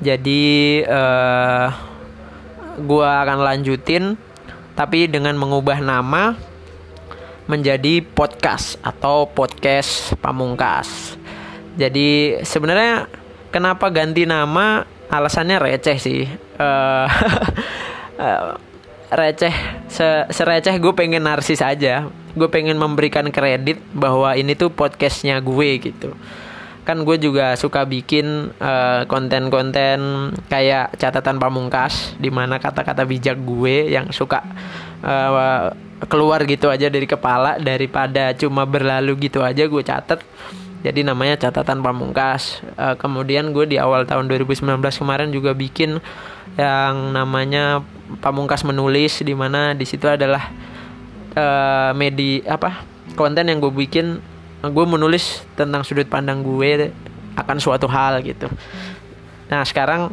Jadi 0.00 0.80
uh, 0.86 1.68
gua 2.80 3.26
akan 3.26 3.42
lanjutin 3.42 4.16
tapi 4.80 5.04
dengan 5.04 5.36
mengubah 5.36 5.76
nama 5.84 6.32
menjadi 7.44 8.00
podcast 8.00 8.80
atau 8.80 9.28
podcast 9.28 10.16
pamungkas. 10.24 11.20
Jadi 11.76 12.40
sebenarnya 12.40 13.04
kenapa 13.52 13.92
ganti 13.92 14.24
nama? 14.24 14.88
Alasannya 15.12 15.60
receh 15.60 16.00
sih. 16.00 16.24
Uh, 16.56 17.04
receh 19.20 19.52
se 19.92 20.08
sereceh 20.32 20.72
gue 20.80 20.94
pengen 20.96 21.28
narsis 21.28 21.60
aja 21.60 22.06
gue 22.30 22.46
pengen 22.46 22.78
memberikan 22.78 23.26
kredit 23.34 23.82
bahwa 23.90 24.38
ini 24.38 24.54
tuh 24.54 24.70
podcastnya 24.70 25.42
gue 25.42 25.68
gitu 25.82 26.14
kan 26.90 27.06
gue 27.06 27.16
juga 27.22 27.54
suka 27.54 27.86
bikin 27.86 28.50
eh, 28.58 29.06
konten-konten 29.06 30.34
kayak 30.50 30.98
catatan 30.98 31.38
pamungkas 31.38 32.18
di 32.18 32.34
mana 32.34 32.58
kata-kata 32.58 33.06
bijak 33.06 33.38
gue 33.38 33.94
yang 33.94 34.10
suka 34.10 34.42
uh, 35.06 35.70
keluar 36.10 36.42
gitu 36.50 36.66
aja 36.66 36.90
dari 36.90 37.06
kepala 37.06 37.62
daripada 37.62 38.34
cuma 38.34 38.66
berlalu 38.66 39.30
gitu 39.30 39.38
aja 39.46 39.70
gue 39.70 39.82
catat 39.86 40.18
jadi 40.80 41.04
namanya 41.04 41.36
catatan 41.36 41.84
pamungkas. 41.84 42.64
Uh, 42.80 42.96
kemudian 42.96 43.52
gue 43.52 43.68
di 43.68 43.76
awal 43.76 44.08
tahun 44.08 44.32
2019 44.32 44.80
kemarin 44.80 45.28
juga 45.28 45.52
bikin 45.52 46.00
yang 46.56 47.14
namanya 47.14 47.84
pamungkas 48.24 48.64
menulis 48.64 49.20
di 49.22 49.36
mana 49.36 49.76
di 49.76 49.84
situ 49.86 50.08
adalah 50.08 50.50
uh, 51.36 51.92
media 51.94 52.58
apa 52.58 52.82
konten 53.14 53.46
yang 53.46 53.60
gue 53.62 53.70
bikin 53.70 54.18
gue 54.60 54.84
menulis 54.84 55.40
tentang 55.56 55.80
sudut 55.80 56.04
pandang 56.04 56.44
gue 56.44 56.92
akan 57.36 57.56
suatu 57.56 57.88
hal 57.88 58.20
gitu. 58.20 58.52
Nah 59.48 59.64
sekarang 59.64 60.12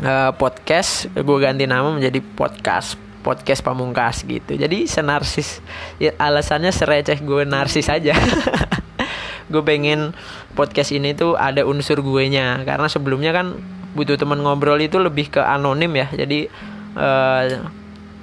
uh, 0.00 0.32
podcast 0.34 1.12
gue 1.12 1.38
ganti 1.40 1.68
nama 1.68 1.92
menjadi 1.92 2.24
podcast 2.24 2.96
podcast 3.20 3.60
pamungkas 3.60 4.24
gitu. 4.24 4.56
Jadi 4.56 4.84
senarsis 4.84 5.60
ya, 5.96 6.12
alasannya 6.16 6.72
sereceh 6.72 7.20
gue 7.24 7.48
narsis 7.48 7.88
aja. 7.88 8.12
Gue 9.44 9.60
pengen 9.60 10.16
podcast 10.56 10.88
ini 10.88 11.12
tuh 11.12 11.36
ada 11.36 11.68
unsur 11.68 12.00
gue 12.00 12.32
nya 12.32 12.64
karena 12.64 12.88
sebelumnya 12.88 13.28
kan 13.36 13.52
butuh 13.92 14.16
teman 14.16 14.40
ngobrol 14.40 14.80
itu 14.80 14.96
lebih 14.96 15.28
ke 15.28 15.40
anonim 15.40 15.92
ya. 15.92 16.08
Jadi 16.08 16.48
uh, 16.96 17.44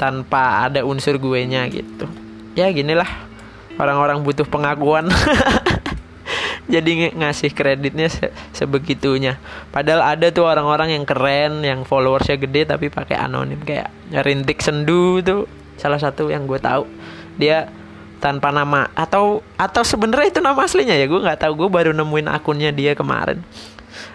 tanpa 0.01 0.65
ada 0.65 0.81
unsur 0.81 1.21
gue 1.21 1.45
nya 1.45 1.69
gitu. 1.69 2.09
Ya 2.57 2.73
ginilah 2.73 3.05
orang-orang 3.79 4.23
butuh 4.25 4.47
pengakuan. 4.47 5.07
Jadi 6.71 7.11
ngasih 7.11 7.51
kreditnya 7.51 8.07
se 8.07 8.31
sebegitunya. 8.55 9.35
Padahal 9.75 10.15
ada 10.15 10.31
tuh 10.31 10.47
orang-orang 10.47 10.95
yang 10.95 11.03
keren 11.03 11.67
yang 11.67 11.83
followersnya 11.83 12.39
gede 12.39 12.63
tapi 12.63 12.87
pakai 12.87 13.19
anonim. 13.19 13.59
Kayak 13.59 13.91
rintik 14.23 14.63
sendu 14.63 15.19
tuh 15.19 15.51
salah 15.75 15.99
satu 15.99 16.31
yang 16.31 16.47
gue 16.47 16.61
tahu. 16.63 16.87
Dia 17.35 17.67
tanpa 18.23 18.53
nama 18.53 18.87
atau 18.93 19.41
atau 19.57 19.81
sebenarnya 19.83 20.37
itu 20.37 20.39
nama 20.39 20.61
aslinya 20.63 20.95
ya 20.95 21.11
gue 21.11 21.19
nggak 21.19 21.43
tahu. 21.43 21.67
Gue 21.67 21.69
baru 21.73 21.91
nemuin 21.91 22.31
akunnya 22.31 22.71
dia 22.71 22.95
kemarin. 22.95 23.43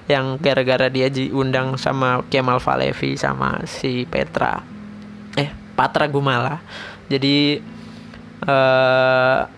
Yang 0.08 0.40
gara-gara 0.40 0.88
dia 0.88 1.12
diundang 1.12 1.76
sama 1.76 2.24
Kemal 2.32 2.56
Falevi 2.62 3.20
sama 3.20 3.60
si 3.68 4.08
Petra. 4.08 4.64
Eh 5.36 5.52
Patra 5.76 6.08
Gumala. 6.08 6.64
Jadi 7.12 7.60
uh, 8.44 9.48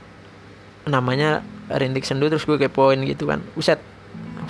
namanya 0.86 1.42
Rindik 1.68 2.06
Sendu 2.06 2.30
terus 2.30 2.46
gue 2.46 2.56
kepoin 2.56 3.00
gitu 3.04 3.28
kan. 3.28 3.42
Uset 3.58 3.80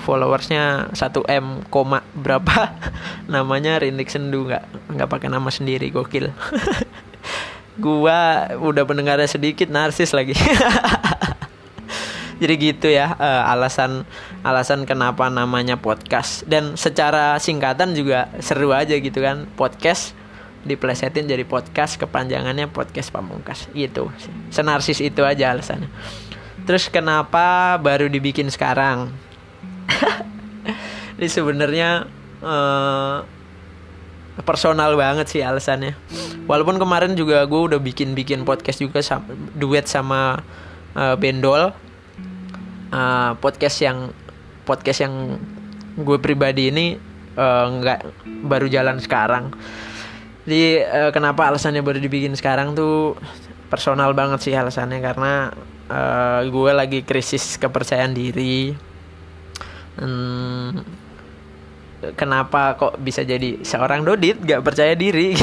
followersnya 0.08 0.94
1 0.94 1.28
m 1.28 1.46
koma 1.68 2.00
berapa? 2.14 2.72
Namanya 3.32 3.82
Rindik 3.82 4.08
Sendu 4.08 4.46
nggak 4.46 4.94
nggak 4.94 5.08
pakai 5.10 5.28
nama 5.28 5.50
sendiri 5.50 5.90
gokil. 5.90 6.30
Gua 7.78 8.50
udah 8.58 8.82
pendengarnya 8.82 9.30
sedikit 9.30 9.70
narsis 9.70 10.10
lagi. 10.10 10.34
Jadi 12.38 12.54
gitu 12.54 12.86
ya 12.86 13.18
uh, 13.18 13.50
alasan 13.50 14.06
alasan 14.46 14.86
kenapa 14.86 15.26
namanya 15.30 15.78
podcast. 15.78 16.46
Dan 16.46 16.78
secara 16.78 17.38
singkatan 17.38 17.94
juga 17.94 18.30
seru 18.42 18.70
aja 18.70 18.94
gitu 18.94 19.18
kan 19.22 19.46
podcast 19.58 20.17
diplesetin 20.66 21.28
jadi 21.28 21.44
podcast 21.46 22.00
kepanjangannya 22.00 22.70
podcast 22.70 23.14
pamungkas. 23.14 23.70
Gitu. 23.70 24.10
Senarsis 24.50 24.98
itu 24.98 25.22
aja 25.22 25.54
alasannya. 25.54 25.90
Terus 26.66 26.90
kenapa 26.90 27.78
baru 27.80 28.10
dibikin 28.10 28.50
sekarang? 28.50 29.14
Ini 31.18 31.28
sebenarnya 31.30 32.06
uh, 32.44 33.24
personal 34.42 34.94
banget 34.94 35.26
sih 35.30 35.42
alasannya. 35.42 35.94
Walaupun 36.46 36.78
kemarin 36.78 37.14
juga 37.18 37.42
gue 37.48 37.60
udah 37.72 37.80
bikin 37.80 38.14
bikin 38.14 38.44
podcast 38.46 38.78
juga 38.82 39.02
sama, 39.02 39.26
duet 39.56 39.86
sama 39.88 40.44
uh, 40.94 41.16
Bendol. 41.16 41.74
Uh, 42.88 43.36
podcast 43.40 43.84
yang 43.84 44.12
podcast 44.64 45.04
yang 45.04 45.36
gue 45.98 46.18
pribadi 46.20 46.72
ini 46.72 46.96
uh, 47.36 47.66
nggak 47.68 48.00
baru 48.48 48.66
jalan 48.68 48.96
sekarang 49.00 49.52
jadi 50.48 50.88
uh, 50.88 51.10
kenapa 51.12 51.44
alasannya 51.44 51.84
baru 51.84 52.00
dibikin 52.00 52.32
sekarang 52.32 52.72
tuh 52.72 53.20
personal 53.68 54.16
banget 54.16 54.48
sih 54.48 54.56
alasannya. 54.56 54.96
Karena 55.04 55.52
uh, 55.92 56.40
gue 56.48 56.72
lagi 56.72 57.04
krisis 57.04 57.60
kepercayaan 57.60 58.16
diri. 58.16 58.72
Hmm, 60.00 60.80
kenapa 62.16 62.80
kok 62.80 62.96
bisa 62.96 63.28
jadi 63.28 63.60
seorang 63.60 64.08
dodit 64.08 64.40
gak 64.40 64.64
percaya 64.64 64.96
diri? 64.96 65.36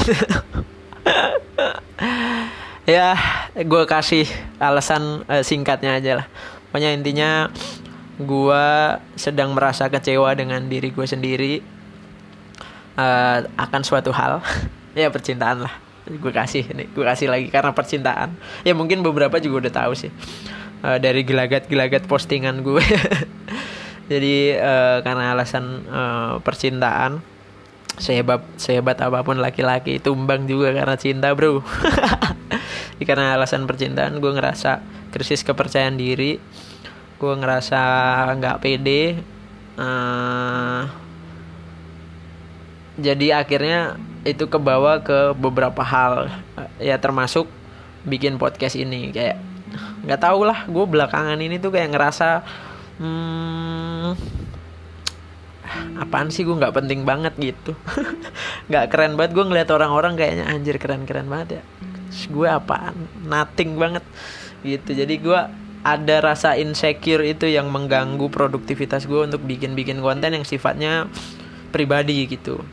Ya 2.85 3.17
gue 3.57 3.83
kasih 3.89 4.29
alasan 4.62 5.25
uh, 5.25 5.41
singkatnya 5.41 5.97
aja 5.97 6.21
lah. 6.21 6.27
Pokoknya 6.69 6.93
intinya 6.93 7.50
gue 8.21 8.65
sedang 9.17 9.57
merasa 9.57 9.89
kecewa 9.89 10.29
dengan 10.38 10.69
diri 10.69 10.93
gue 10.93 11.07
sendiri 11.09 11.65
uh, 12.93 13.41
akan 13.57 13.81
suatu 13.81 14.13
hal 14.13 14.38
ya 14.96 15.12
percintaan 15.12 15.68
lah. 15.68 15.74
Gue 16.06 16.32
kasih 16.32 16.66
nih 16.72 16.88
gue 16.90 17.06
kasih 17.06 17.28
lagi 17.30 17.48
karena 17.52 17.75
percintaan. 17.75 18.34
Ya 18.64 18.74
mungkin 18.74 19.04
beberapa 19.04 19.38
juga 19.38 19.68
udah 19.68 19.74
tahu 19.86 19.94
sih 19.94 20.12
uh, 20.86 20.98
dari 21.02 21.25
gelagat-gelagat 21.25 22.06
postingan 22.06 22.62
gue 22.62 22.84
jadi 24.12 24.36
uh, 24.62 24.98
karena 25.02 25.34
alasan 25.34 25.66
uh, 25.90 26.38
percintaan 26.46 27.25
sehebat 27.96 28.44
sehebat 28.60 29.00
apa 29.00 29.24
pun 29.24 29.40
laki-laki 29.40 30.04
tumbang 30.04 30.46
juga 30.46 30.75
karena 30.75 30.96
cinta 31.00 31.32
bro. 31.32 31.64
Karena 32.96 33.36
alasan 33.36 33.68
percintaan 33.68 34.24
gue 34.24 34.32
ngerasa 34.32 34.80
krisis 35.12 35.44
kepercayaan 35.44 36.00
diri. 36.00 36.40
Gue 37.20 37.34
ngerasa 37.36 37.80
nggak 38.40 38.60
pede 38.64 39.20
uh, 39.80 40.84
jadi 42.96 43.44
akhirnya 43.44 44.00
itu 44.24 44.48
kebawa 44.48 45.04
ke 45.04 45.36
beberapa 45.36 45.84
hal. 45.84 46.32
Ya 46.80 46.96
termasuk 46.96 47.48
bikin 48.08 48.40
podcast 48.40 48.80
ini. 48.80 49.12
Kayak 49.12 49.44
nggak 50.08 50.22
tau 50.24 50.42
lah 50.48 50.64
gue 50.66 50.86
belakangan 50.88 51.36
ini 51.36 51.60
tuh 51.60 51.75
kayak 51.75 51.92
ngerasa 51.92 52.46
hmm, 53.04 54.16
apaan 56.00 56.32
sih 56.32 56.48
gue 56.48 56.56
nggak 56.56 56.72
penting 56.72 57.04
banget 57.04 57.36
gitu. 57.36 57.75
Nggak 58.72 58.86
keren 58.90 59.14
banget 59.20 59.38
gue 59.38 59.46
ngeliat 59.46 59.70
orang-orang 59.70 60.18
kayaknya 60.18 60.46
anjir 60.50 60.80
keren-keren 60.80 61.28
banget 61.28 61.60
ya. 61.60 61.64
Gue 62.32 62.48
apaan? 62.48 62.96
Nothing 63.28 63.75
banget 63.75 64.02
gitu. 64.64 64.96
Jadi 64.96 65.22
gue 65.22 65.40
ada 65.86 66.16
rasa 66.18 66.58
insecure 66.58 67.22
itu 67.22 67.46
yang 67.46 67.70
mengganggu 67.70 68.25
produktivitas 68.32 69.06
gue 69.06 69.22
untuk 69.22 69.46
bikin-bikin 69.46 70.02
konten 70.02 70.34
yang 70.34 70.42
sifatnya 70.48 71.06
pribadi 71.70 72.25
gitu 72.25 72.64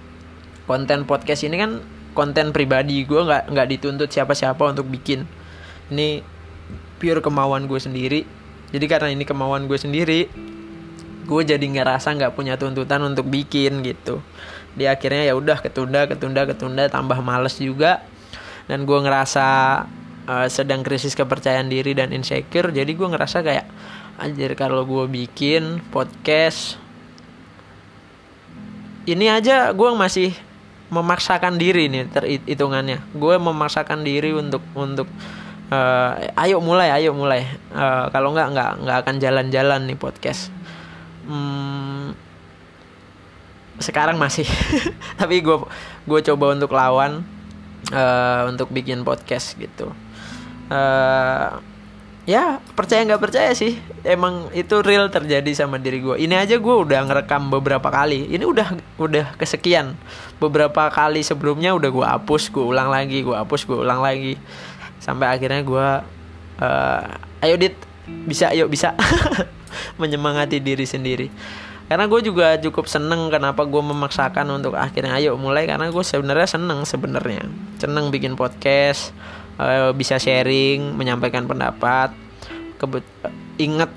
konten 0.69 1.05
podcast 1.09 1.43
ini 1.47 1.57
kan 1.59 1.83
konten 2.13 2.53
pribadi 2.53 3.03
gue 3.09 3.21
nggak 3.21 3.51
nggak 3.51 3.67
dituntut 3.79 4.09
siapa-siapa 4.13 4.61
untuk 4.69 4.89
bikin. 4.89 5.25
Ini 5.93 6.23
pure 7.01 7.21
kemauan 7.25 7.67
gue 7.67 7.81
sendiri. 7.81 8.23
Jadi 8.73 8.85
karena 8.89 9.13
ini 9.13 9.25
kemauan 9.29 9.69
gue 9.69 9.77
sendiri 9.77 10.21
gue 11.23 11.43
jadi 11.47 11.63
ngerasa 11.63 12.19
nggak 12.19 12.35
punya 12.35 12.59
tuntutan 12.59 13.01
untuk 13.07 13.31
bikin 13.31 13.81
gitu. 13.87 14.21
Di 14.75 14.89
akhirnya 14.91 15.29
ya 15.31 15.35
udah 15.39 15.61
ketunda 15.63 16.05
ketunda 16.11 16.45
ketunda 16.45 16.89
tambah 16.91 17.19
males 17.23 17.57
juga. 17.57 18.03
Dan 18.67 18.87
gue 18.87 18.99
ngerasa 18.99 19.47
uh, 20.29 20.49
sedang 20.49 20.87
krisis 20.87 21.19
kepercayaan 21.19 21.71
diri 21.71 21.95
dan 21.95 22.15
insecure. 22.15 22.71
Jadi 22.71 22.93
gue 22.95 23.09
ngerasa 23.09 23.43
kayak 23.43 23.67
anjir 24.21 24.55
kalau 24.55 24.87
gue 24.87 25.09
bikin 25.09 25.83
podcast 25.91 26.79
ini 29.03 29.27
aja 29.27 29.75
gue 29.75 29.91
masih 29.99 30.31
memaksakan 30.93 31.57
diri 31.57 31.89
nih 31.89 32.05
terhitungannya 32.13 33.01
gue 33.17 33.35
memaksakan 33.41 34.05
diri 34.05 34.37
untuk 34.37 34.61
untuk 34.77 35.09
uh, 35.73 36.13
ayo 36.45 36.61
mulai 36.61 36.93
ayo 36.93 37.17
mulai. 37.17 37.49
Uh, 37.73 38.13
kalau 38.13 38.37
nggak 38.37 38.49
nggak 38.53 38.71
nggak 38.85 38.99
akan 39.05 39.17
jalan-jalan 39.17 39.81
nih 39.89 39.97
podcast. 39.97 40.53
Hmm, 41.25 42.13
sekarang 43.81 44.21
masih. 44.21 44.45
Tapi 45.21 45.41
gue 45.41 45.57
gue 46.05 46.21
coba 46.29 46.53
untuk 46.53 46.71
lawan 46.77 47.25
uh, 47.91 48.43
untuk 48.53 48.69
bikin 48.69 49.01
podcast 49.03 49.57
gitu. 49.57 49.91
Uh, 50.69 51.61
ya 52.23 52.63
percaya 52.79 53.03
nggak 53.03 53.23
percaya 53.23 53.51
sih. 53.55 53.79
Emang 54.07 54.51
itu 54.55 54.79
real 54.83 55.11
terjadi 55.11 55.51
sama 55.55 55.79
diri 55.79 55.99
gue 55.99 56.17
ini 56.23 56.39
aja 56.39 56.59
gue 56.59 56.77
udah 56.87 57.07
ngerekam 57.07 57.51
beberapa 57.51 57.91
kali. 57.91 58.31
Ini 58.31 58.45
udah 58.47 58.69
udah 58.99 59.27
kesekian. 59.39 59.99
Beberapa 60.39 60.91
kali 60.91 61.23
sebelumnya 61.27 61.75
udah 61.75 61.91
gue 61.91 62.07
hapus 62.07 62.51
gue 62.51 62.63
ulang 62.63 62.91
lagi 62.91 63.27
gue 63.27 63.35
hapus 63.35 63.67
gue 63.67 63.79
ulang 63.79 64.03
lagi. 64.03 64.39
Sampai 65.03 65.31
akhirnya 65.35 65.63
gue 65.67 65.89
uh, 66.63 67.03
ayo 67.43 67.55
dit. 67.59 67.75
Bisa 68.07 68.55
yuk 68.55 68.71
bisa. 68.71 68.95
Menyemangati 70.01 70.63
diri 70.63 70.87
sendiri. 70.87 71.27
Karena 71.91 72.09
gue 72.09 72.21
juga 72.25 72.57
cukup 72.57 72.89
seneng 72.89 73.29
kenapa 73.29 73.69
gue 73.69 73.83
memaksakan 73.83 74.49
untuk 74.49 74.79
akhirnya 74.79 75.19
ayo 75.19 75.35
mulai. 75.35 75.67
Karena 75.67 75.91
gue 75.91 76.05
sebenarnya 76.07 76.47
seneng 76.47 76.87
sebenarnya. 76.87 77.51
Seneng 77.83 78.15
bikin 78.15 78.39
podcast 78.39 79.11
uh, 79.63 79.93
bisa 79.95 80.19
sharing 80.19 80.99
menyampaikan 80.99 81.47
pendapat. 81.47 82.11
Kebut 82.77 83.07
inget 83.57 83.91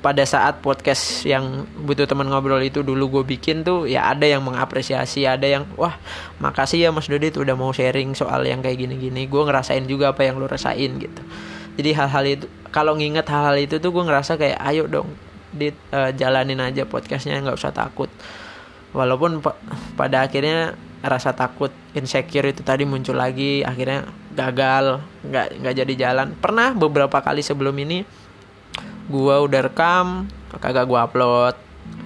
pada 0.00 0.24
saat 0.24 0.64
podcast 0.64 1.28
yang 1.28 1.68
butuh 1.84 2.08
teman 2.08 2.24
ngobrol 2.32 2.60
itu 2.64 2.80
dulu 2.80 3.20
gue 3.20 3.36
bikin 3.36 3.60
tuh 3.60 3.84
ya 3.84 4.08
ada 4.08 4.24
yang 4.24 4.40
mengapresiasi 4.40 5.28
ada 5.28 5.44
yang 5.44 5.68
wah 5.76 6.00
makasih 6.40 6.88
ya 6.88 6.88
Mas 6.88 7.04
Dodit 7.04 7.36
udah 7.36 7.52
mau 7.52 7.68
sharing 7.68 8.16
soal 8.16 8.48
yang 8.48 8.64
kayak 8.64 8.80
gini-gini. 8.80 9.28
Gue 9.28 9.44
ngerasain 9.44 9.84
juga 9.84 10.16
apa 10.16 10.24
yang 10.24 10.40
lo 10.40 10.48
rasain 10.48 10.96
gitu. 10.96 11.22
Jadi 11.76 11.90
hal-hal 11.92 12.24
itu 12.24 12.46
kalau 12.72 12.96
nginget 12.96 13.28
hal-hal 13.28 13.56
itu 13.60 13.76
tuh 13.76 13.92
gue 13.92 14.04
ngerasa 14.08 14.40
kayak 14.40 14.58
ayo 14.72 14.88
dong 14.88 15.12
dit 15.50 15.74
uh, 15.90 16.14
jalanin 16.14 16.62
aja 16.62 16.88
podcastnya 16.88 17.36
nggak 17.44 17.60
usah 17.60 17.76
takut. 17.76 18.08
Walaupun 18.96 19.44
pada 19.94 20.26
akhirnya 20.26 20.74
rasa 21.00 21.32
takut 21.32 21.72
insecure 21.96 22.52
itu 22.52 22.60
tadi 22.60 22.84
muncul 22.84 23.16
lagi 23.16 23.64
akhirnya 23.64 24.04
gagal 24.36 25.00
nggak 25.24 25.46
nggak 25.64 25.74
jadi 25.84 25.94
jalan. 25.96 26.36
Pernah 26.36 26.76
beberapa 26.76 27.20
kali 27.24 27.40
sebelum 27.40 27.72
ini 27.80 28.04
gua 29.08 29.40
udah 29.42 29.60
rekam 29.66 30.28
kagak 30.60 30.86
gua 30.86 31.08
upload. 31.08 31.56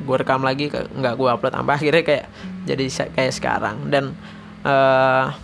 Gua 0.07 0.17
rekam 0.17 0.41
lagi 0.47 0.71
nggak 0.73 1.15
gua 1.19 1.37
upload 1.37 1.53
sampai 1.53 1.75
akhirnya 1.75 2.03
kayak 2.07 2.25
jadi 2.65 2.85
kayak 3.13 3.33
sekarang. 3.35 3.77
Dan 3.91 4.15
uh, 4.65 5.35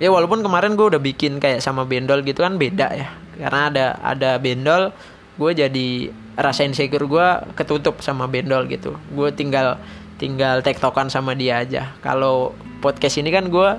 ya 0.00 0.08
walaupun 0.08 0.40
kemarin 0.40 0.74
gue 0.74 0.96
udah 0.96 1.02
bikin 1.02 1.36
kayak 1.38 1.60
sama 1.60 1.84
bendol 1.84 2.24
gitu 2.24 2.40
kan 2.40 2.56
beda 2.56 2.88
ya. 2.96 3.08
Karena 3.36 3.60
ada 3.68 3.86
ada 4.00 4.30
bendol 4.40 4.92
gue 5.36 5.50
jadi 5.56 5.88
rasa 6.36 6.64
insecure 6.64 7.04
gue 7.04 7.28
ketutup 7.56 8.00
sama 8.00 8.24
bendol 8.24 8.64
gitu. 8.68 8.96
Gue 9.12 9.28
tinggal 9.32 9.76
tinggal 10.20 10.60
tektokan 10.60 11.08
sama 11.08 11.32
dia 11.32 11.64
aja. 11.64 11.96
Kalau 12.04 12.52
podcast 12.84 13.16
ini 13.16 13.32
kan 13.32 13.48
gue 13.48 13.70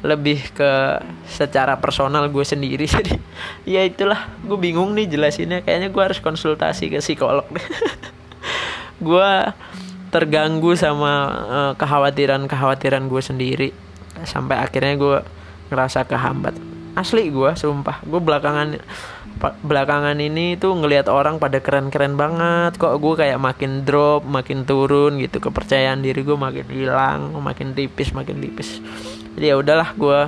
lebih 0.00 0.40
ke 0.56 0.96
secara 1.28 1.76
personal 1.76 2.24
gue 2.32 2.40
sendiri. 2.40 2.88
Jadi 2.96 3.20
ya 3.68 3.84
itulah 3.84 4.32
gue 4.40 4.56
bingung 4.56 4.96
nih 4.96 5.12
jelasinnya. 5.12 5.60
Kayaknya 5.60 5.88
gue 5.92 6.02
harus 6.02 6.18
konsultasi 6.24 6.88
ke 6.88 7.04
psikolog. 7.04 7.44
Gue 9.00 9.48
terganggu 10.12 10.76
sama 10.76 11.12
uh, 11.48 11.72
kekhawatiran 11.72 12.44
kekhawatiran 12.44 13.08
gue 13.08 13.22
sendiri. 13.24 13.68
Sampai 14.28 14.60
akhirnya 14.60 14.92
gue 15.00 15.18
ngerasa 15.72 16.04
kehambat. 16.04 16.52
Asli 16.92 17.32
gue 17.32 17.48
sumpah. 17.56 18.04
Gue 18.04 18.20
belakangan 18.20 18.76
belakangan 19.38 20.20
ini 20.20 20.60
tuh 20.60 20.76
ngelihat 20.76 21.08
orang 21.08 21.40
pada 21.40 21.62
keren-keren 21.64 22.18
banget. 22.18 22.76
Kok 22.76 23.00
gue 23.00 23.14
kayak 23.24 23.40
makin 23.40 23.88
drop 23.88 24.26
makin 24.28 24.68
turun 24.68 25.16
gitu. 25.16 25.40
Kepercayaan 25.40 26.04
diri 26.04 26.20
gue 26.20 26.36
makin 26.36 26.66
hilang 26.68 27.32
makin 27.40 27.72
tipis 27.72 28.12
makin 28.12 28.42
tipis. 28.42 28.84
Jadi 29.36 29.44
ya 29.48 29.56
udahlah 29.56 29.96
gue 29.96 30.20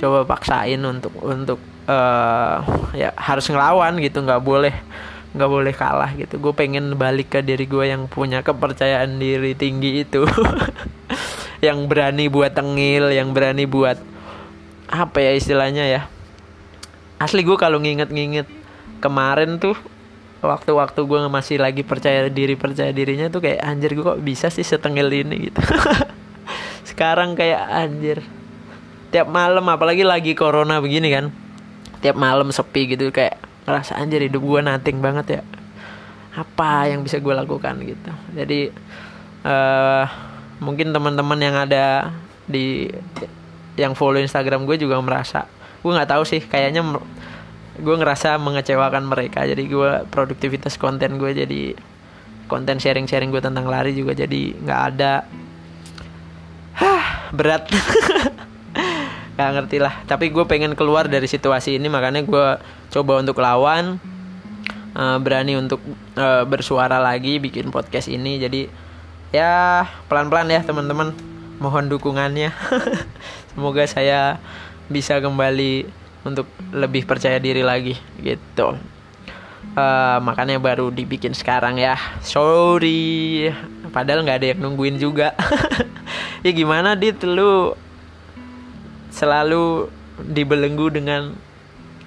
coba 0.00 0.18
paksain 0.24 0.80
untuk 0.80 1.12
untuk 1.20 1.60
uh, 1.86 2.64
ya 2.96 3.12
harus 3.20 3.44
ngelawan 3.52 4.00
gitu. 4.00 4.24
Nggak 4.24 4.42
boleh 4.42 4.74
nggak 5.36 5.50
boleh 5.50 5.74
kalah 5.76 6.10
gitu. 6.16 6.40
Gue 6.40 6.56
pengen 6.56 6.96
balik 6.96 7.36
ke 7.36 7.44
diri 7.44 7.68
gue 7.68 7.84
yang 7.84 8.08
punya 8.08 8.40
kepercayaan 8.40 9.20
diri 9.20 9.52
tinggi 9.52 10.06
itu. 10.06 10.24
Yang 11.64 11.88
berani 11.88 12.28
buat 12.28 12.52
tengil 12.52 13.08
yang 13.08 13.32
berani 13.32 13.64
buat 13.64 13.96
apa 14.84 15.16
ya 15.24 15.32
istilahnya 15.32 15.88
ya 15.88 16.12
asli 17.18 17.46
gue 17.46 17.56
kalau 17.56 17.78
nginget-nginget 17.80 18.46
kemarin 18.98 19.60
tuh 19.60 19.76
waktu-waktu 20.44 21.00
gue 21.08 21.18
masih 21.32 21.56
lagi 21.56 21.80
percaya 21.80 22.28
diri 22.28 22.54
percaya 22.54 22.92
dirinya 22.92 23.32
tuh 23.32 23.40
kayak 23.40 23.64
anjir 23.64 23.96
gue 23.96 24.04
kok 24.04 24.20
bisa 24.20 24.52
sih 24.52 24.64
setengil 24.64 25.08
ini? 25.08 25.48
gitu. 25.50 25.60
Sekarang 26.90 27.32
kayak 27.32 27.64
anjir. 27.64 28.18
Tiap 29.08 29.30
malam 29.30 29.64
apalagi 29.70 30.04
lagi 30.04 30.34
corona 30.36 30.82
begini 30.82 31.08
kan 31.08 31.26
tiap 32.04 32.20
malam 32.20 32.52
sepi 32.52 32.92
gitu 32.92 33.08
kayak 33.08 33.40
ngerasa 33.64 33.96
anjir 33.96 34.20
hidup 34.20 34.44
gue 34.44 34.60
nating 34.60 35.00
banget 35.00 35.40
ya. 35.40 35.42
Apa 36.36 36.92
yang 36.92 37.00
bisa 37.00 37.16
gue 37.22 37.32
lakukan? 37.32 37.80
gitu. 37.80 38.12
Jadi 38.36 38.68
uh, 39.46 40.04
mungkin 40.60 40.92
teman-teman 40.92 41.38
yang 41.40 41.56
ada 41.56 42.12
di 42.44 42.92
yang 43.80 43.96
follow 43.96 44.20
Instagram 44.20 44.68
gue 44.68 44.76
juga 44.76 45.00
merasa 45.00 45.48
gue 45.84 45.92
nggak 45.92 46.10
tahu 46.16 46.24
sih 46.24 46.40
kayaknya 46.40 46.80
gue 47.76 47.94
ngerasa 48.00 48.40
mengecewakan 48.40 49.04
mereka. 49.04 49.44
Jadi 49.44 49.68
gue 49.68 50.08
produktivitas 50.08 50.80
konten 50.80 51.20
gue 51.20 51.30
jadi 51.36 51.76
konten 52.48 52.80
sharing-sharing 52.80 53.28
gue 53.28 53.44
tentang 53.44 53.68
lari 53.68 53.92
juga 53.92 54.16
jadi 54.16 54.56
nggak 54.64 54.80
ada. 54.96 55.28
Hah, 56.74 57.30
berat. 57.30 57.68
Gak 59.34 59.50
ngerti 59.50 59.82
lah. 59.82 60.06
Tapi 60.06 60.30
gue 60.30 60.46
pengen 60.46 60.78
keluar 60.78 61.10
dari 61.10 61.26
situasi 61.26 61.74
ini 61.74 61.90
Makanya 61.90 62.22
gue 62.22 62.46
coba 62.94 63.12
untuk 63.18 63.42
lawan 63.42 63.98
uh, 64.94 65.18
Berani 65.18 65.58
untuk 65.58 65.82
uh, 66.14 66.46
bersuara 66.46 67.02
lagi 67.02 67.42
Bikin 67.42 67.74
podcast 67.74 68.06
ini. 68.06 68.38
Jadi 68.38 68.70
ya 69.34 69.82
pelan-pelan 70.06 70.54
ya 70.54 70.62
teman-teman. 70.62 71.10
Mohon 71.58 71.90
dukungannya. 71.90 72.54
Semoga 73.54 73.86
saya 73.90 74.38
bisa 74.88 75.18
kembali 75.20 75.86
Untuk 76.24 76.48
lebih 76.72 77.04
percaya 77.04 77.36
diri 77.36 77.60
lagi 77.60 77.96
Gitu. 78.20 78.68
Uh, 79.74 80.18
Makanya 80.22 80.60
baru 80.60 80.92
dibikin 80.92 81.32
sekarang 81.34 81.80
ya. 81.80 81.96
Sorry. 82.22 83.48
Padahal 83.90 84.22
nggak 84.22 84.38
ada 84.40 84.46
yang 84.54 84.60
nungguin 84.60 84.96
juga. 85.00 85.32
Ya 86.44 86.52
gimana 86.52 86.92
dit? 86.92 87.16
Lu 87.24 87.72
selalu 89.08 89.88
dibelenggu 90.20 90.92
dengan 90.92 91.32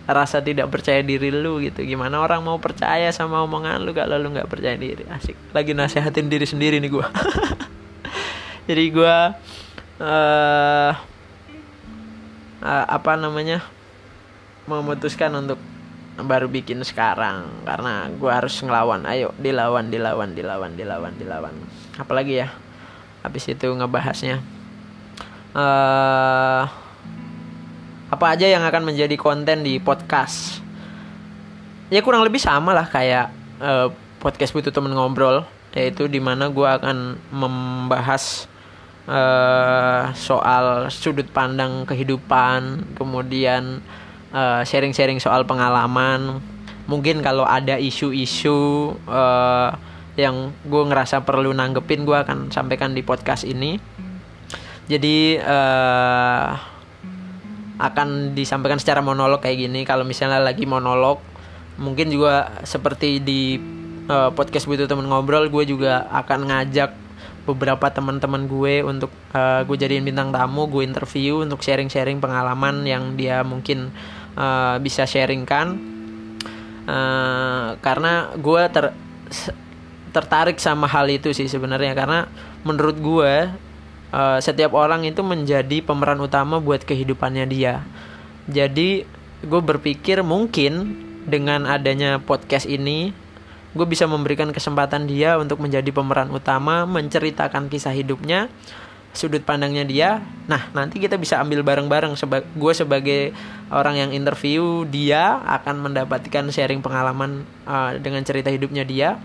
rasa 0.08 0.40
tidak 0.40 0.70
percaya 0.72 1.04
diri 1.04 1.34
lu 1.34 1.60
gitu. 1.60 1.82
Gimana 1.84 2.22
orang 2.22 2.46
mau 2.46 2.62
percaya 2.62 3.10
sama 3.10 3.44
omongan 3.44 3.84
lu 3.84 3.92
kalau 3.98 4.16
lu 4.22 4.32
nggak 4.32 4.46
percaya 4.46 4.78
diri? 4.78 5.04
Asik. 5.10 5.34
Lagi 5.52 5.74
nasehatin 5.74 6.30
diri 6.30 6.46
sendiri 6.46 6.78
nih 6.78 6.92
gua. 6.94 7.10
Jadi 8.70 8.84
gua 8.94 9.36
uh, 10.00 10.92
uh, 12.62 12.86
apa 12.88 13.17
namanya 13.17 13.62
memutuskan 14.67 15.32
untuk 15.38 15.60
baru 16.17 16.50
bikin 16.50 16.82
sekarang. 16.82 17.46
Karena 17.63 18.10
gua 18.17 18.41
harus 18.41 18.58
ngelawan. 18.62 19.06
Ayo 19.06 19.34
dilawan 19.38 19.89
dilawan 19.93 20.34
dilawan 20.34 20.72
dilawan 20.74 21.13
dilawan. 21.17 21.54
Apalagi 21.98 22.41
ya 22.46 22.54
habis 23.22 23.46
itu 23.50 23.67
ngebahasnya. 23.67 24.41
Uh, 25.58 26.70
apa 28.08 28.26
aja 28.32 28.48
yang 28.48 28.63
akan 28.63 28.88
menjadi 28.88 29.15
konten 29.20 29.67
di 29.67 29.82
podcast? 29.84 30.63
Ya 31.91 32.04
kurang 32.04 32.24
lebih 32.24 32.39
sama 32.39 32.76
lah 32.76 32.88
kayak 32.88 33.32
uh, 33.60 33.91
podcast 34.20 34.56
butuh 34.56 34.72
temen 34.72 34.96
ngobrol. 34.96 35.43
Yaitu 35.76 36.10
di 36.10 36.17
mana 36.17 36.50
gue 36.50 36.65
akan 36.65 37.22
membahas 37.30 38.50
uh, 39.08 40.12
soal 40.13 40.91
sudut 40.91 41.26
pandang 41.32 41.88
kehidupan 41.88 42.93
kemudian 42.93 43.82
sharing-sharing 44.67 45.17
uh, 45.17 45.24
soal 45.24 45.48
pengalaman. 45.48 46.43
Mungkin 46.88 47.20
kalau 47.20 47.43
ada 47.43 47.76
isu-isu 47.76 48.91
uh, 49.08 49.72
yang 50.15 50.56
gue 50.63 50.84
ngerasa 50.88 51.24
perlu 51.24 51.52
nanggepin 51.52 52.08
gue 52.08 52.15
akan 52.15 52.52
sampaikan 52.52 52.96
di 52.96 53.04
podcast 53.04 53.43
ini. 53.43 53.80
Jadi 54.88 55.36
uh, 55.36 56.48
akan 57.78 58.34
disampaikan 58.34 58.80
secara 58.80 59.04
monolog 59.04 59.43
kayak 59.43 59.67
gini. 59.67 59.84
Kalau 59.84 60.08
misalnya 60.08 60.39
lagi 60.39 60.63
monolog 60.63 61.20
mungkin 61.78 62.10
juga 62.10 62.63
seperti 62.65 63.22
di 63.22 63.60
uh, 64.10 64.32
podcast 64.34 64.65
butuh 64.65 64.89
temen 64.89 65.06
ngobrol 65.06 65.46
gue 65.52 65.63
juga 65.70 66.10
akan 66.10 66.50
ngajak 66.50 67.07
beberapa 67.48 67.88
teman-teman 67.88 68.46
gue 68.46 68.84
untuk 68.84 69.12
uh, 69.32 69.64
gue 69.64 69.78
jadiin 69.80 70.04
bintang 70.04 70.30
tamu 70.36 70.68
gue 70.68 70.84
interview 70.84 71.42
untuk 71.44 71.64
sharing-sharing 71.64 72.20
pengalaman 72.20 72.84
yang 72.84 73.16
dia 73.16 73.42
mungkin 73.42 73.90
uh, 74.36 74.76
bisa 74.84 75.08
sharingkan. 75.08 75.96
Uh, 76.88 77.76
karena 77.84 78.32
gue 78.40 78.62
ter 78.72 78.96
tertarik 80.16 80.58
sama 80.58 80.88
hal 80.88 81.08
itu 81.08 81.32
sih 81.36 81.48
sebenarnya. 81.48 81.96
Karena 81.96 82.28
menurut 82.64 82.98
gue 83.00 83.34
uh, 84.12 84.40
setiap 84.40 84.76
orang 84.76 85.04
itu 85.08 85.24
menjadi 85.24 85.84
pemeran 85.84 86.20
utama 86.20 86.60
buat 86.60 86.84
kehidupannya 86.84 87.46
dia. 87.48 87.84
Jadi 88.48 89.04
gue 89.44 89.62
berpikir 89.62 90.24
mungkin 90.24 91.04
dengan 91.28 91.68
adanya 91.68 92.18
podcast 92.24 92.66
ini 92.66 93.12
gue 93.76 93.88
bisa 93.88 94.08
memberikan 94.08 94.52
kesempatan 94.52 95.10
dia 95.10 95.36
untuk 95.36 95.60
menjadi 95.60 95.90
pemeran 95.92 96.32
utama 96.32 96.88
menceritakan 96.88 97.68
kisah 97.68 97.92
hidupnya 97.92 98.48
sudut 99.12 99.42
pandangnya 99.42 99.84
dia 99.84 100.10
nah 100.46 100.70
nanti 100.78 101.02
kita 101.02 101.18
bisa 101.18 101.42
ambil 101.42 101.66
bareng-bareng 101.66 102.14
seba 102.14 102.46
gue 102.46 102.74
sebagai 102.76 103.34
orang 103.74 103.98
yang 103.98 104.12
interview 104.14 104.86
dia 104.86 105.42
akan 105.42 105.90
mendapatkan 105.90 106.48
sharing 106.54 106.86
pengalaman 106.86 107.44
uh, 107.66 107.98
dengan 107.98 108.22
cerita 108.22 108.54
hidupnya 108.54 108.86
dia 108.86 109.18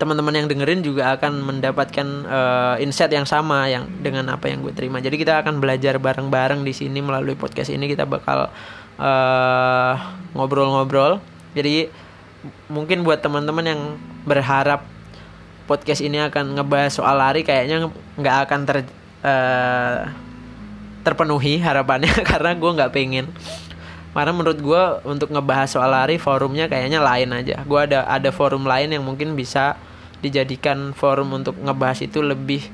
teman-teman 0.00 0.32
yang 0.32 0.48
dengerin 0.48 0.80
juga 0.80 1.12
akan 1.12 1.44
mendapatkan 1.44 2.08
uh, 2.24 2.76
insight 2.80 3.12
yang 3.12 3.28
sama 3.28 3.68
yang 3.68 3.84
dengan 4.00 4.32
apa 4.32 4.48
yang 4.48 4.64
gue 4.64 4.72
terima. 4.72 4.96
Jadi 5.04 5.20
kita 5.20 5.44
akan 5.44 5.60
belajar 5.60 6.00
bareng-bareng 6.00 6.64
di 6.64 6.72
sini 6.72 7.04
melalui 7.04 7.36
podcast 7.36 7.68
ini 7.68 7.84
kita 7.84 8.08
bakal 8.08 8.48
eh, 8.96 9.94
ngobrol-ngobrol. 10.32 11.20
Jadi 11.52 11.92
mungkin 12.72 13.04
buat 13.04 13.20
teman-teman 13.20 13.64
yang 13.64 13.82
berharap 14.24 14.84
podcast 15.68 16.02
ini 16.02 16.18
akan 16.18 16.58
ngebahas 16.58 16.92
soal 16.92 17.16
lari 17.20 17.46
kayaknya 17.46 17.92
nggak 18.18 18.36
akan 18.48 18.60
ter 18.66 18.76
uh, 19.22 20.08
terpenuhi 21.06 21.60
harapannya 21.60 22.10
karena 22.30 22.56
gue 22.56 22.70
nggak 22.76 22.92
pengen 22.92 23.30
karena 24.10 24.32
menurut 24.34 24.58
gue 24.58 24.82
untuk 25.06 25.30
ngebahas 25.30 25.70
soal 25.70 25.86
lari 25.86 26.18
forumnya 26.18 26.66
kayaknya 26.66 26.98
lain 26.98 27.30
aja. 27.30 27.62
Gue 27.62 27.86
ada 27.86 28.02
ada 28.10 28.34
forum 28.34 28.66
lain 28.66 28.90
yang 28.90 29.06
mungkin 29.06 29.38
bisa 29.38 29.78
dijadikan 30.18 30.90
forum 30.92 31.30
untuk 31.30 31.54
ngebahas 31.62 32.02
itu 32.02 32.18
lebih 32.18 32.66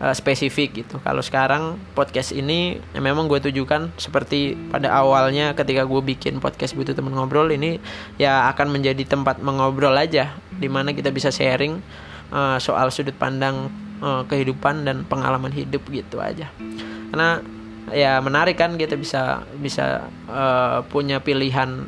uh, 0.00 0.14
spesifik 0.14 0.84
gitu. 0.84 0.96
Kalau 1.02 1.22
sekarang 1.22 1.78
podcast 1.94 2.34
ini 2.34 2.80
ya 2.94 3.00
memang 3.02 3.30
gue 3.30 3.38
tujukan 3.50 3.94
seperti 4.00 4.56
pada 4.70 4.90
awalnya 4.94 5.52
ketika 5.54 5.86
gue 5.86 6.00
bikin 6.02 6.38
podcast 6.42 6.74
butuh 6.74 6.94
temen 6.96 7.14
ngobrol 7.14 7.50
ini 7.50 7.78
ya 8.18 8.50
akan 8.54 8.74
menjadi 8.74 9.04
tempat 9.06 9.38
mengobrol 9.42 9.94
aja, 9.94 10.34
di 10.54 10.66
mana 10.66 10.90
kita 10.94 11.10
bisa 11.14 11.30
sharing 11.30 11.78
uh, 12.34 12.58
soal 12.58 12.90
sudut 12.90 13.14
pandang 13.14 13.70
uh, 14.00 14.22
kehidupan 14.26 14.86
dan 14.88 15.04
pengalaman 15.06 15.52
hidup 15.52 15.84
gitu 15.90 16.18
aja. 16.18 16.50
Karena 17.12 17.38
ya 17.92 18.16
menarik 18.24 18.56
kan 18.56 18.80
kita 18.80 18.96
bisa 18.96 19.44
bisa 19.60 20.08
uh, 20.26 20.80
punya 20.88 21.20
pilihan 21.20 21.84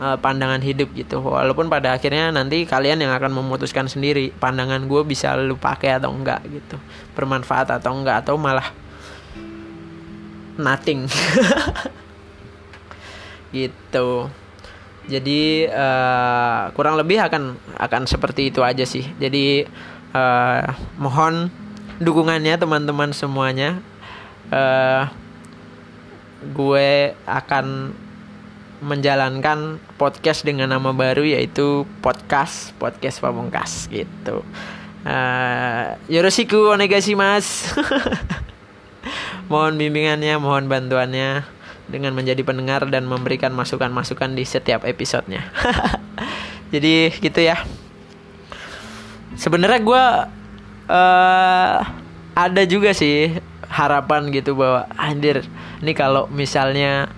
uh, 0.00 0.16
pandangan 0.16 0.58
hidup 0.64 0.90
gitu. 0.96 1.20
Walaupun 1.20 1.68
pada 1.68 1.94
akhirnya 1.94 2.32
nanti 2.32 2.64
kalian 2.64 3.04
yang 3.04 3.12
akan 3.12 3.36
memutuskan 3.36 3.86
sendiri 3.86 4.32
pandangan 4.40 4.88
gue 4.88 5.02
bisa 5.04 5.36
lu 5.36 5.54
pakai 5.60 6.00
atau 6.00 6.10
enggak 6.10 6.40
gitu. 6.48 6.80
Bermanfaat 7.14 7.70
atau 7.70 7.92
enggak 7.94 8.26
atau 8.26 8.40
malah 8.40 8.72
nothing. 10.56 11.06
Gitu. 13.50 14.30
Jadi 15.10 15.66
uh, 15.66 16.70
kurang 16.70 16.94
lebih 16.94 17.18
akan 17.18 17.58
akan 17.82 18.06
seperti 18.06 18.54
itu 18.54 18.62
aja 18.62 18.86
sih. 18.86 19.02
Jadi 19.18 19.66
uh, 20.14 20.70
mohon 21.02 21.50
dukungannya 21.98 22.54
teman-teman 22.54 23.10
semuanya. 23.10 23.82
Uh, 24.54 25.10
gue 26.54 27.10
akan 27.26 27.90
menjalankan 28.80 29.76
podcast 30.00 30.44
dengan 30.44 30.72
nama 30.72 30.96
baru 30.96 31.24
yaitu 31.24 31.84
podcast 32.00 32.72
podcast 32.80 33.20
pamungkas 33.20 33.86
gitu. 33.92 34.40
Uh, 35.00 35.96
yoroshiku 36.12 36.76
mas 37.16 37.72
mohon 39.50 39.80
bimbingannya, 39.80 40.36
mohon 40.36 40.68
bantuannya 40.68 41.44
dengan 41.90 42.14
menjadi 42.14 42.40
pendengar 42.46 42.86
dan 42.86 43.04
memberikan 43.04 43.50
masukan-masukan 43.52 44.32
di 44.32 44.44
setiap 44.46 44.86
episodenya. 44.86 45.44
Jadi 46.72 47.10
gitu 47.18 47.40
ya. 47.42 47.58
Sebenarnya 49.34 49.80
gue 49.82 50.04
uh, 50.86 51.76
ada 52.36 52.62
juga 52.64 52.94
sih 52.94 53.34
harapan 53.70 54.30
gitu 54.30 54.58
bahwa 54.58 54.86
anjir 54.98 55.46
ini 55.82 55.92
kalau 55.94 56.26
misalnya 56.30 57.10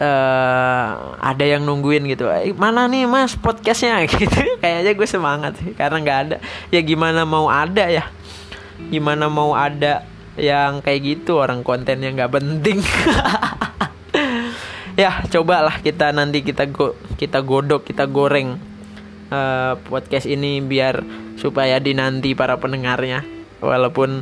uh, 0.00 1.18
ada 1.18 1.44
yang 1.44 1.66
nungguin 1.66 2.06
gitu. 2.08 2.30
Eh, 2.30 2.54
mana 2.54 2.86
nih 2.88 3.04
mas 3.04 3.34
podcastnya? 3.36 4.04
Gitu. 4.08 4.60
Kayaknya 4.62 4.92
gue 4.94 5.08
semangat 5.08 5.52
sih 5.60 5.74
karena 5.74 5.98
nggak 6.00 6.18
ada. 6.28 6.36
Ya 6.70 6.80
gimana 6.80 7.26
mau 7.26 7.50
ada 7.50 7.90
ya? 7.90 8.06
Gimana 8.88 9.26
mau 9.28 9.52
ada 9.52 10.06
yang 10.38 10.80
kayak 10.80 11.00
gitu? 11.02 11.42
Orang 11.42 11.66
kontennya 11.66 12.14
nggak 12.14 12.32
penting. 12.32 12.80
Ya 14.92 15.24
cobalah 15.24 15.80
kita 15.80 16.12
nanti 16.12 16.44
kita 16.44 16.68
go 16.68 16.92
kita 17.16 17.40
godok 17.40 17.80
kita 17.88 18.04
goreng 18.04 18.60
uh, 19.32 19.72
podcast 19.88 20.28
ini 20.28 20.60
biar 20.60 21.00
supaya 21.40 21.80
dinanti 21.80 22.36
para 22.36 22.60
pendengarnya. 22.60 23.24
Walaupun 23.64 24.20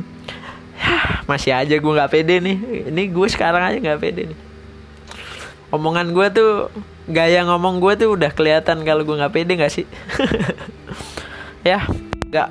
masih 1.29 1.51
aja 1.51 1.75
gue 1.75 1.91
nggak 1.91 2.07
pede 2.15 2.39
nih. 2.39 2.87
Ini 2.87 3.03
gue 3.11 3.27
sekarang 3.27 3.67
aja 3.67 3.77
nggak 3.83 3.99
pede 3.99 4.31
nih 4.31 4.50
omongan 5.71 6.11
gue 6.11 6.27
tuh 6.35 6.51
gaya 7.07 7.43
ngomong 7.47 7.79
gue 7.79 7.93
tuh 7.97 8.13
udah 8.13 8.31
kelihatan 8.31 8.83
kalau 8.83 9.07
gue 9.07 9.15
nggak 9.15 9.33
pede 9.33 9.57
nggak 9.57 9.73
sih? 9.73 9.87
Ya 11.61 11.85
nggak 12.33 12.49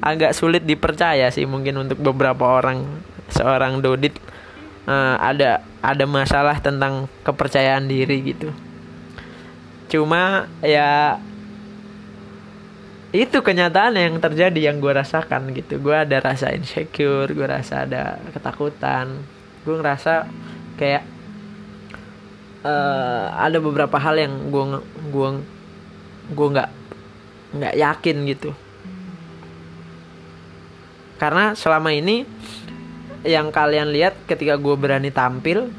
agak 0.00 0.32
sulit 0.32 0.64
dipercaya 0.64 1.28
sih 1.28 1.44
mungkin 1.44 1.76
untuk 1.76 2.00
beberapa 2.00 2.56
orang 2.56 2.88
seorang 3.28 3.84
Dodit 3.84 4.16
uh, 4.88 5.20
ada 5.20 5.60
ada 5.84 6.04
masalah 6.08 6.56
tentang 6.62 7.10
kepercayaan 7.20 7.84
diri 7.84 8.32
gitu. 8.32 8.48
Cuma 9.92 10.48
ya 10.64 11.20
itu 13.14 13.38
kenyataan 13.40 13.96
yang 13.96 14.14
terjadi 14.18 14.72
yang 14.72 14.80
gue 14.80 14.92
rasakan 14.92 15.52
gitu. 15.52 15.76
Gue 15.78 15.94
ada 15.94 16.16
rasa 16.22 16.52
insecure 16.56 17.30
gue 17.30 17.46
rasa 17.46 17.84
ada 17.84 18.16
ketakutan. 18.32 19.20
Gue 19.68 19.76
ngerasa 19.78 20.26
kayak 20.80 21.15
uh, 22.66 23.30
ada 23.38 23.62
beberapa 23.62 23.94
hal 23.96 24.18
yang 24.18 24.34
gue 24.50 24.64
gue 25.14 25.28
gue 26.34 26.48
nggak 26.50 26.70
nggak 27.54 27.74
yakin 27.78 28.16
gitu. 28.26 28.50
Karena 31.16 31.54
selama 31.56 31.94
ini 31.94 32.26
yang 33.24 33.48
kalian 33.54 33.94
lihat 33.94 34.18
ketika 34.28 34.58
gue 34.60 34.74
berani 34.76 35.08
tampil 35.08 35.72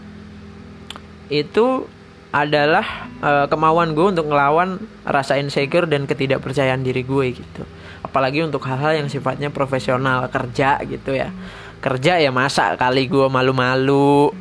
itu 1.28 1.86
adalah 2.32 3.08
uh, 3.24 3.46
kemauan 3.48 3.96
gue 3.96 4.08
untuk 4.18 4.28
ngelawan 4.28 4.82
rasa 5.08 5.40
insecure 5.40 5.88
dan 5.88 6.10
ketidakpercayaan 6.10 6.84
diri 6.84 7.04
gue 7.06 7.26
gitu. 7.38 7.64
Apalagi 8.04 8.44
untuk 8.44 8.64
hal-hal 8.68 9.04
yang 9.04 9.10
sifatnya 9.12 9.52
profesional 9.52 10.28
kerja 10.32 10.82
gitu 10.88 11.16
ya. 11.16 11.32
Kerja 11.78 12.18
ya 12.18 12.34
masa 12.34 12.74
kali 12.74 13.06
gue 13.06 13.28
malu-malu 13.30 14.34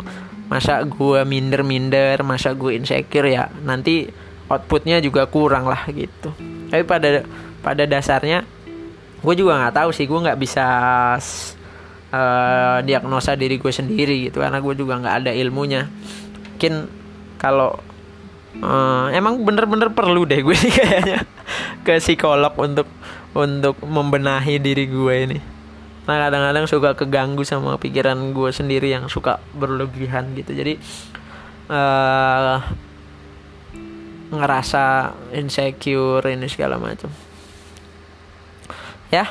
masa 0.46 0.78
gue 0.86 1.20
minder-minder 1.26 2.22
masa 2.22 2.54
gue 2.54 2.78
insecure 2.78 3.26
ya 3.26 3.50
nanti 3.66 4.06
outputnya 4.46 5.02
juga 5.02 5.26
kurang 5.26 5.66
lah 5.66 5.86
gitu. 5.90 6.30
Tapi 6.70 6.82
pada 6.86 7.26
pada 7.62 7.82
dasarnya 7.82 8.46
gue 9.22 9.34
juga 9.34 9.58
nggak 9.58 9.74
tahu 9.74 9.90
sih 9.90 10.06
gue 10.06 10.20
nggak 10.22 10.38
bisa 10.38 10.66
uh, 12.14 12.78
diagnosa 12.86 13.34
diri 13.34 13.58
gue 13.58 13.72
sendiri 13.74 14.30
gitu. 14.30 14.38
Karena 14.38 14.62
gue 14.62 14.74
juga 14.78 15.02
nggak 15.02 15.16
ada 15.26 15.32
ilmunya. 15.34 15.90
Mungkin 16.54 16.74
kalau 17.42 17.74
uh, 18.62 19.10
emang 19.10 19.42
bener-bener 19.42 19.90
perlu 19.90 20.24
deh 20.24 20.40
gue 20.40 20.56
sih 20.56 20.70
kayaknya 20.70 21.26
ke 21.86 21.98
psikolog 21.98 22.54
untuk 22.56 22.88
untuk 23.36 23.76
membenahi 23.82 24.62
diri 24.62 24.86
gue 24.88 25.14
ini 25.28 25.38
nah 26.06 26.30
kadang-kadang 26.30 26.70
suka 26.70 26.94
keganggu 26.94 27.42
sama 27.42 27.74
pikiran 27.82 28.14
gue 28.30 28.50
sendiri 28.54 28.94
yang 28.94 29.10
suka 29.10 29.42
berlebihan 29.58 30.38
gitu. 30.38 30.54
Jadi 30.54 30.78
uh, 31.66 32.62
ngerasa 34.30 35.14
insecure 35.34 36.22
ini 36.30 36.46
segala 36.46 36.78
macam. 36.78 37.10
Ya 39.10 39.30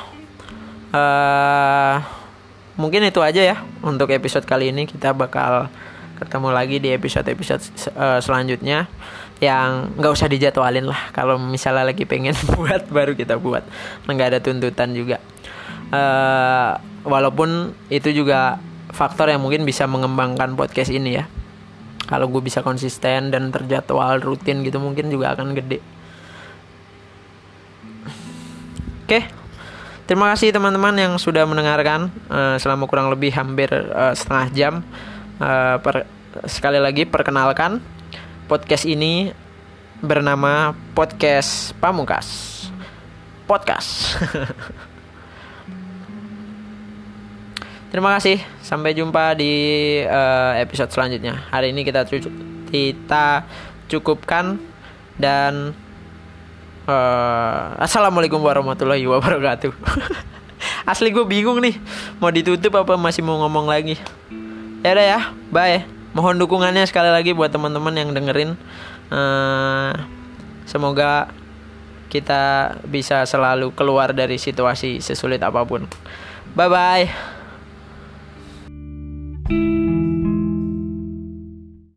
uh, 0.92 1.96
mungkin 2.76 3.04
itu 3.08 3.20
aja 3.24 3.40
ya 3.40 3.56
untuk 3.80 4.12
episode 4.12 4.44
kali 4.44 4.72
ini. 4.72 4.84
Kita 4.84 5.16
bakal 5.16 5.72
ketemu 6.16 6.48
lagi 6.48 6.76
di 6.80 6.92
episode-episode 6.96 7.92
uh, 7.92 8.20
selanjutnya 8.24 8.88
yang 9.36 9.92
nggak 10.00 10.12
usah 10.12 10.28
dijadwalin 10.32 10.88
lah. 10.88 11.12
Kalau 11.12 11.36
misalnya 11.36 11.88
lagi 11.92 12.08
pengen 12.08 12.36
buat 12.56 12.88
baru 12.88 13.12
kita 13.12 13.36
buat. 13.36 13.64
Nggak 14.08 14.28
ada 14.32 14.38
tuntutan 14.40 14.96
juga 14.96 15.20
uh, 15.92 16.80
walaupun 17.06 17.74
itu 17.92 18.10
juga 18.10 18.58
faktor 18.90 19.28
yang 19.28 19.42
mungkin 19.42 19.68
bisa 19.68 19.84
mengembangkan 19.84 20.56
podcast 20.56 20.90
ini 20.90 21.20
ya 21.20 21.24
kalau 22.06 22.30
gue 22.30 22.40
bisa 22.40 22.62
konsisten 22.62 23.34
dan 23.34 23.50
terjadwal 23.50 24.22
rutin 24.22 24.62
gitu 24.62 24.78
mungkin 24.78 25.10
juga 25.10 25.34
akan 25.34 25.52
gede 25.54 25.78
oke 29.04 29.10
okay. 29.10 29.24
Terima 30.06 30.30
kasih 30.30 30.54
teman-teman 30.54 30.94
yang 30.94 31.18
sudah 31.18 31.42
mendengarkan 31.50 32.14
uh, 32.30 32.54
selama 32.62 32.86
kurang 32.86 33.10
lebih 33.10 33.34
hampir 33.34 33.66
uh, 33.74 34.14
setengah 34.14 34.46
jam. 34.54 34.74
Uh, 35.42 35.82
per, 35.82 36.06
sekali 36.46 36.78
lagi 36.78 37.02
perkenalkan 37.02 37.82
podcast 38.46 38.86
ini 38.86 39.34
bernama 39.98 40.78
podcast 40.94 41.74
Pamungkas. 41.82 42.70
Podcast. 43.50 44.14
Terima 47.90 48.16
kasih. 48.18 48.42
Sampai 48.60 48.92
jumpa 48.92 49.38
di 49.38 49.52
uh, 50.04 50.58
episode 50.58 50.90
selanjutnya. 50.90 51.46
Hari 51.54 51.70
ini 51.70 51.86
kita 51.86 52.02
kita 52.70 53.46
cukupkan 53.86 54.58
dan 55.16 55.76
Uh, 56.86 57.74
Assalamualaikum 57.82 58.38
warahmatullahi 58.38 59.02
wabarakatuh. 59.10 59.74
Asli 60.90 61.10
gue 61.10 61.26
bingung 61.26 61.58
nih, 61.58 61.82
mau 62.22 62.30
ditutup 62.30 62.78
apa 62.78 62.94
masih 62.94 63.26
mau 63.26 63.42
ngomong 63.42 63.66
lagi? 63.66 63.98
Ya 64.86 64.94
ya, 64.94 65.34
bye. 65.50 65.82
Mohon 66.14 66.46
dukungannya 66.46 66.86
sekali 66.86 67.10
lagi 67.10 67.34
buat 67.34 67.50
teman-teman 67.50 67.90
yang 67.90 68.14
dengerin. 68.14 68.54
Uh, 69.10 69.98
semoga 70.62 71.34
kita 72.06 72.78
bisa 72.86 73.26
selalu 73.26 73.74
keluar 73.74 74.14
dari 74.14 74.38
situasi 74.38 75.02
sesulit 75.02 75.42
apa 75.42 75.66
pun. 75.66 75.90
Bye 76.54 76.70
bye. 76.70 77.35
Thank 79.48 79.60
you. 79.60 79.75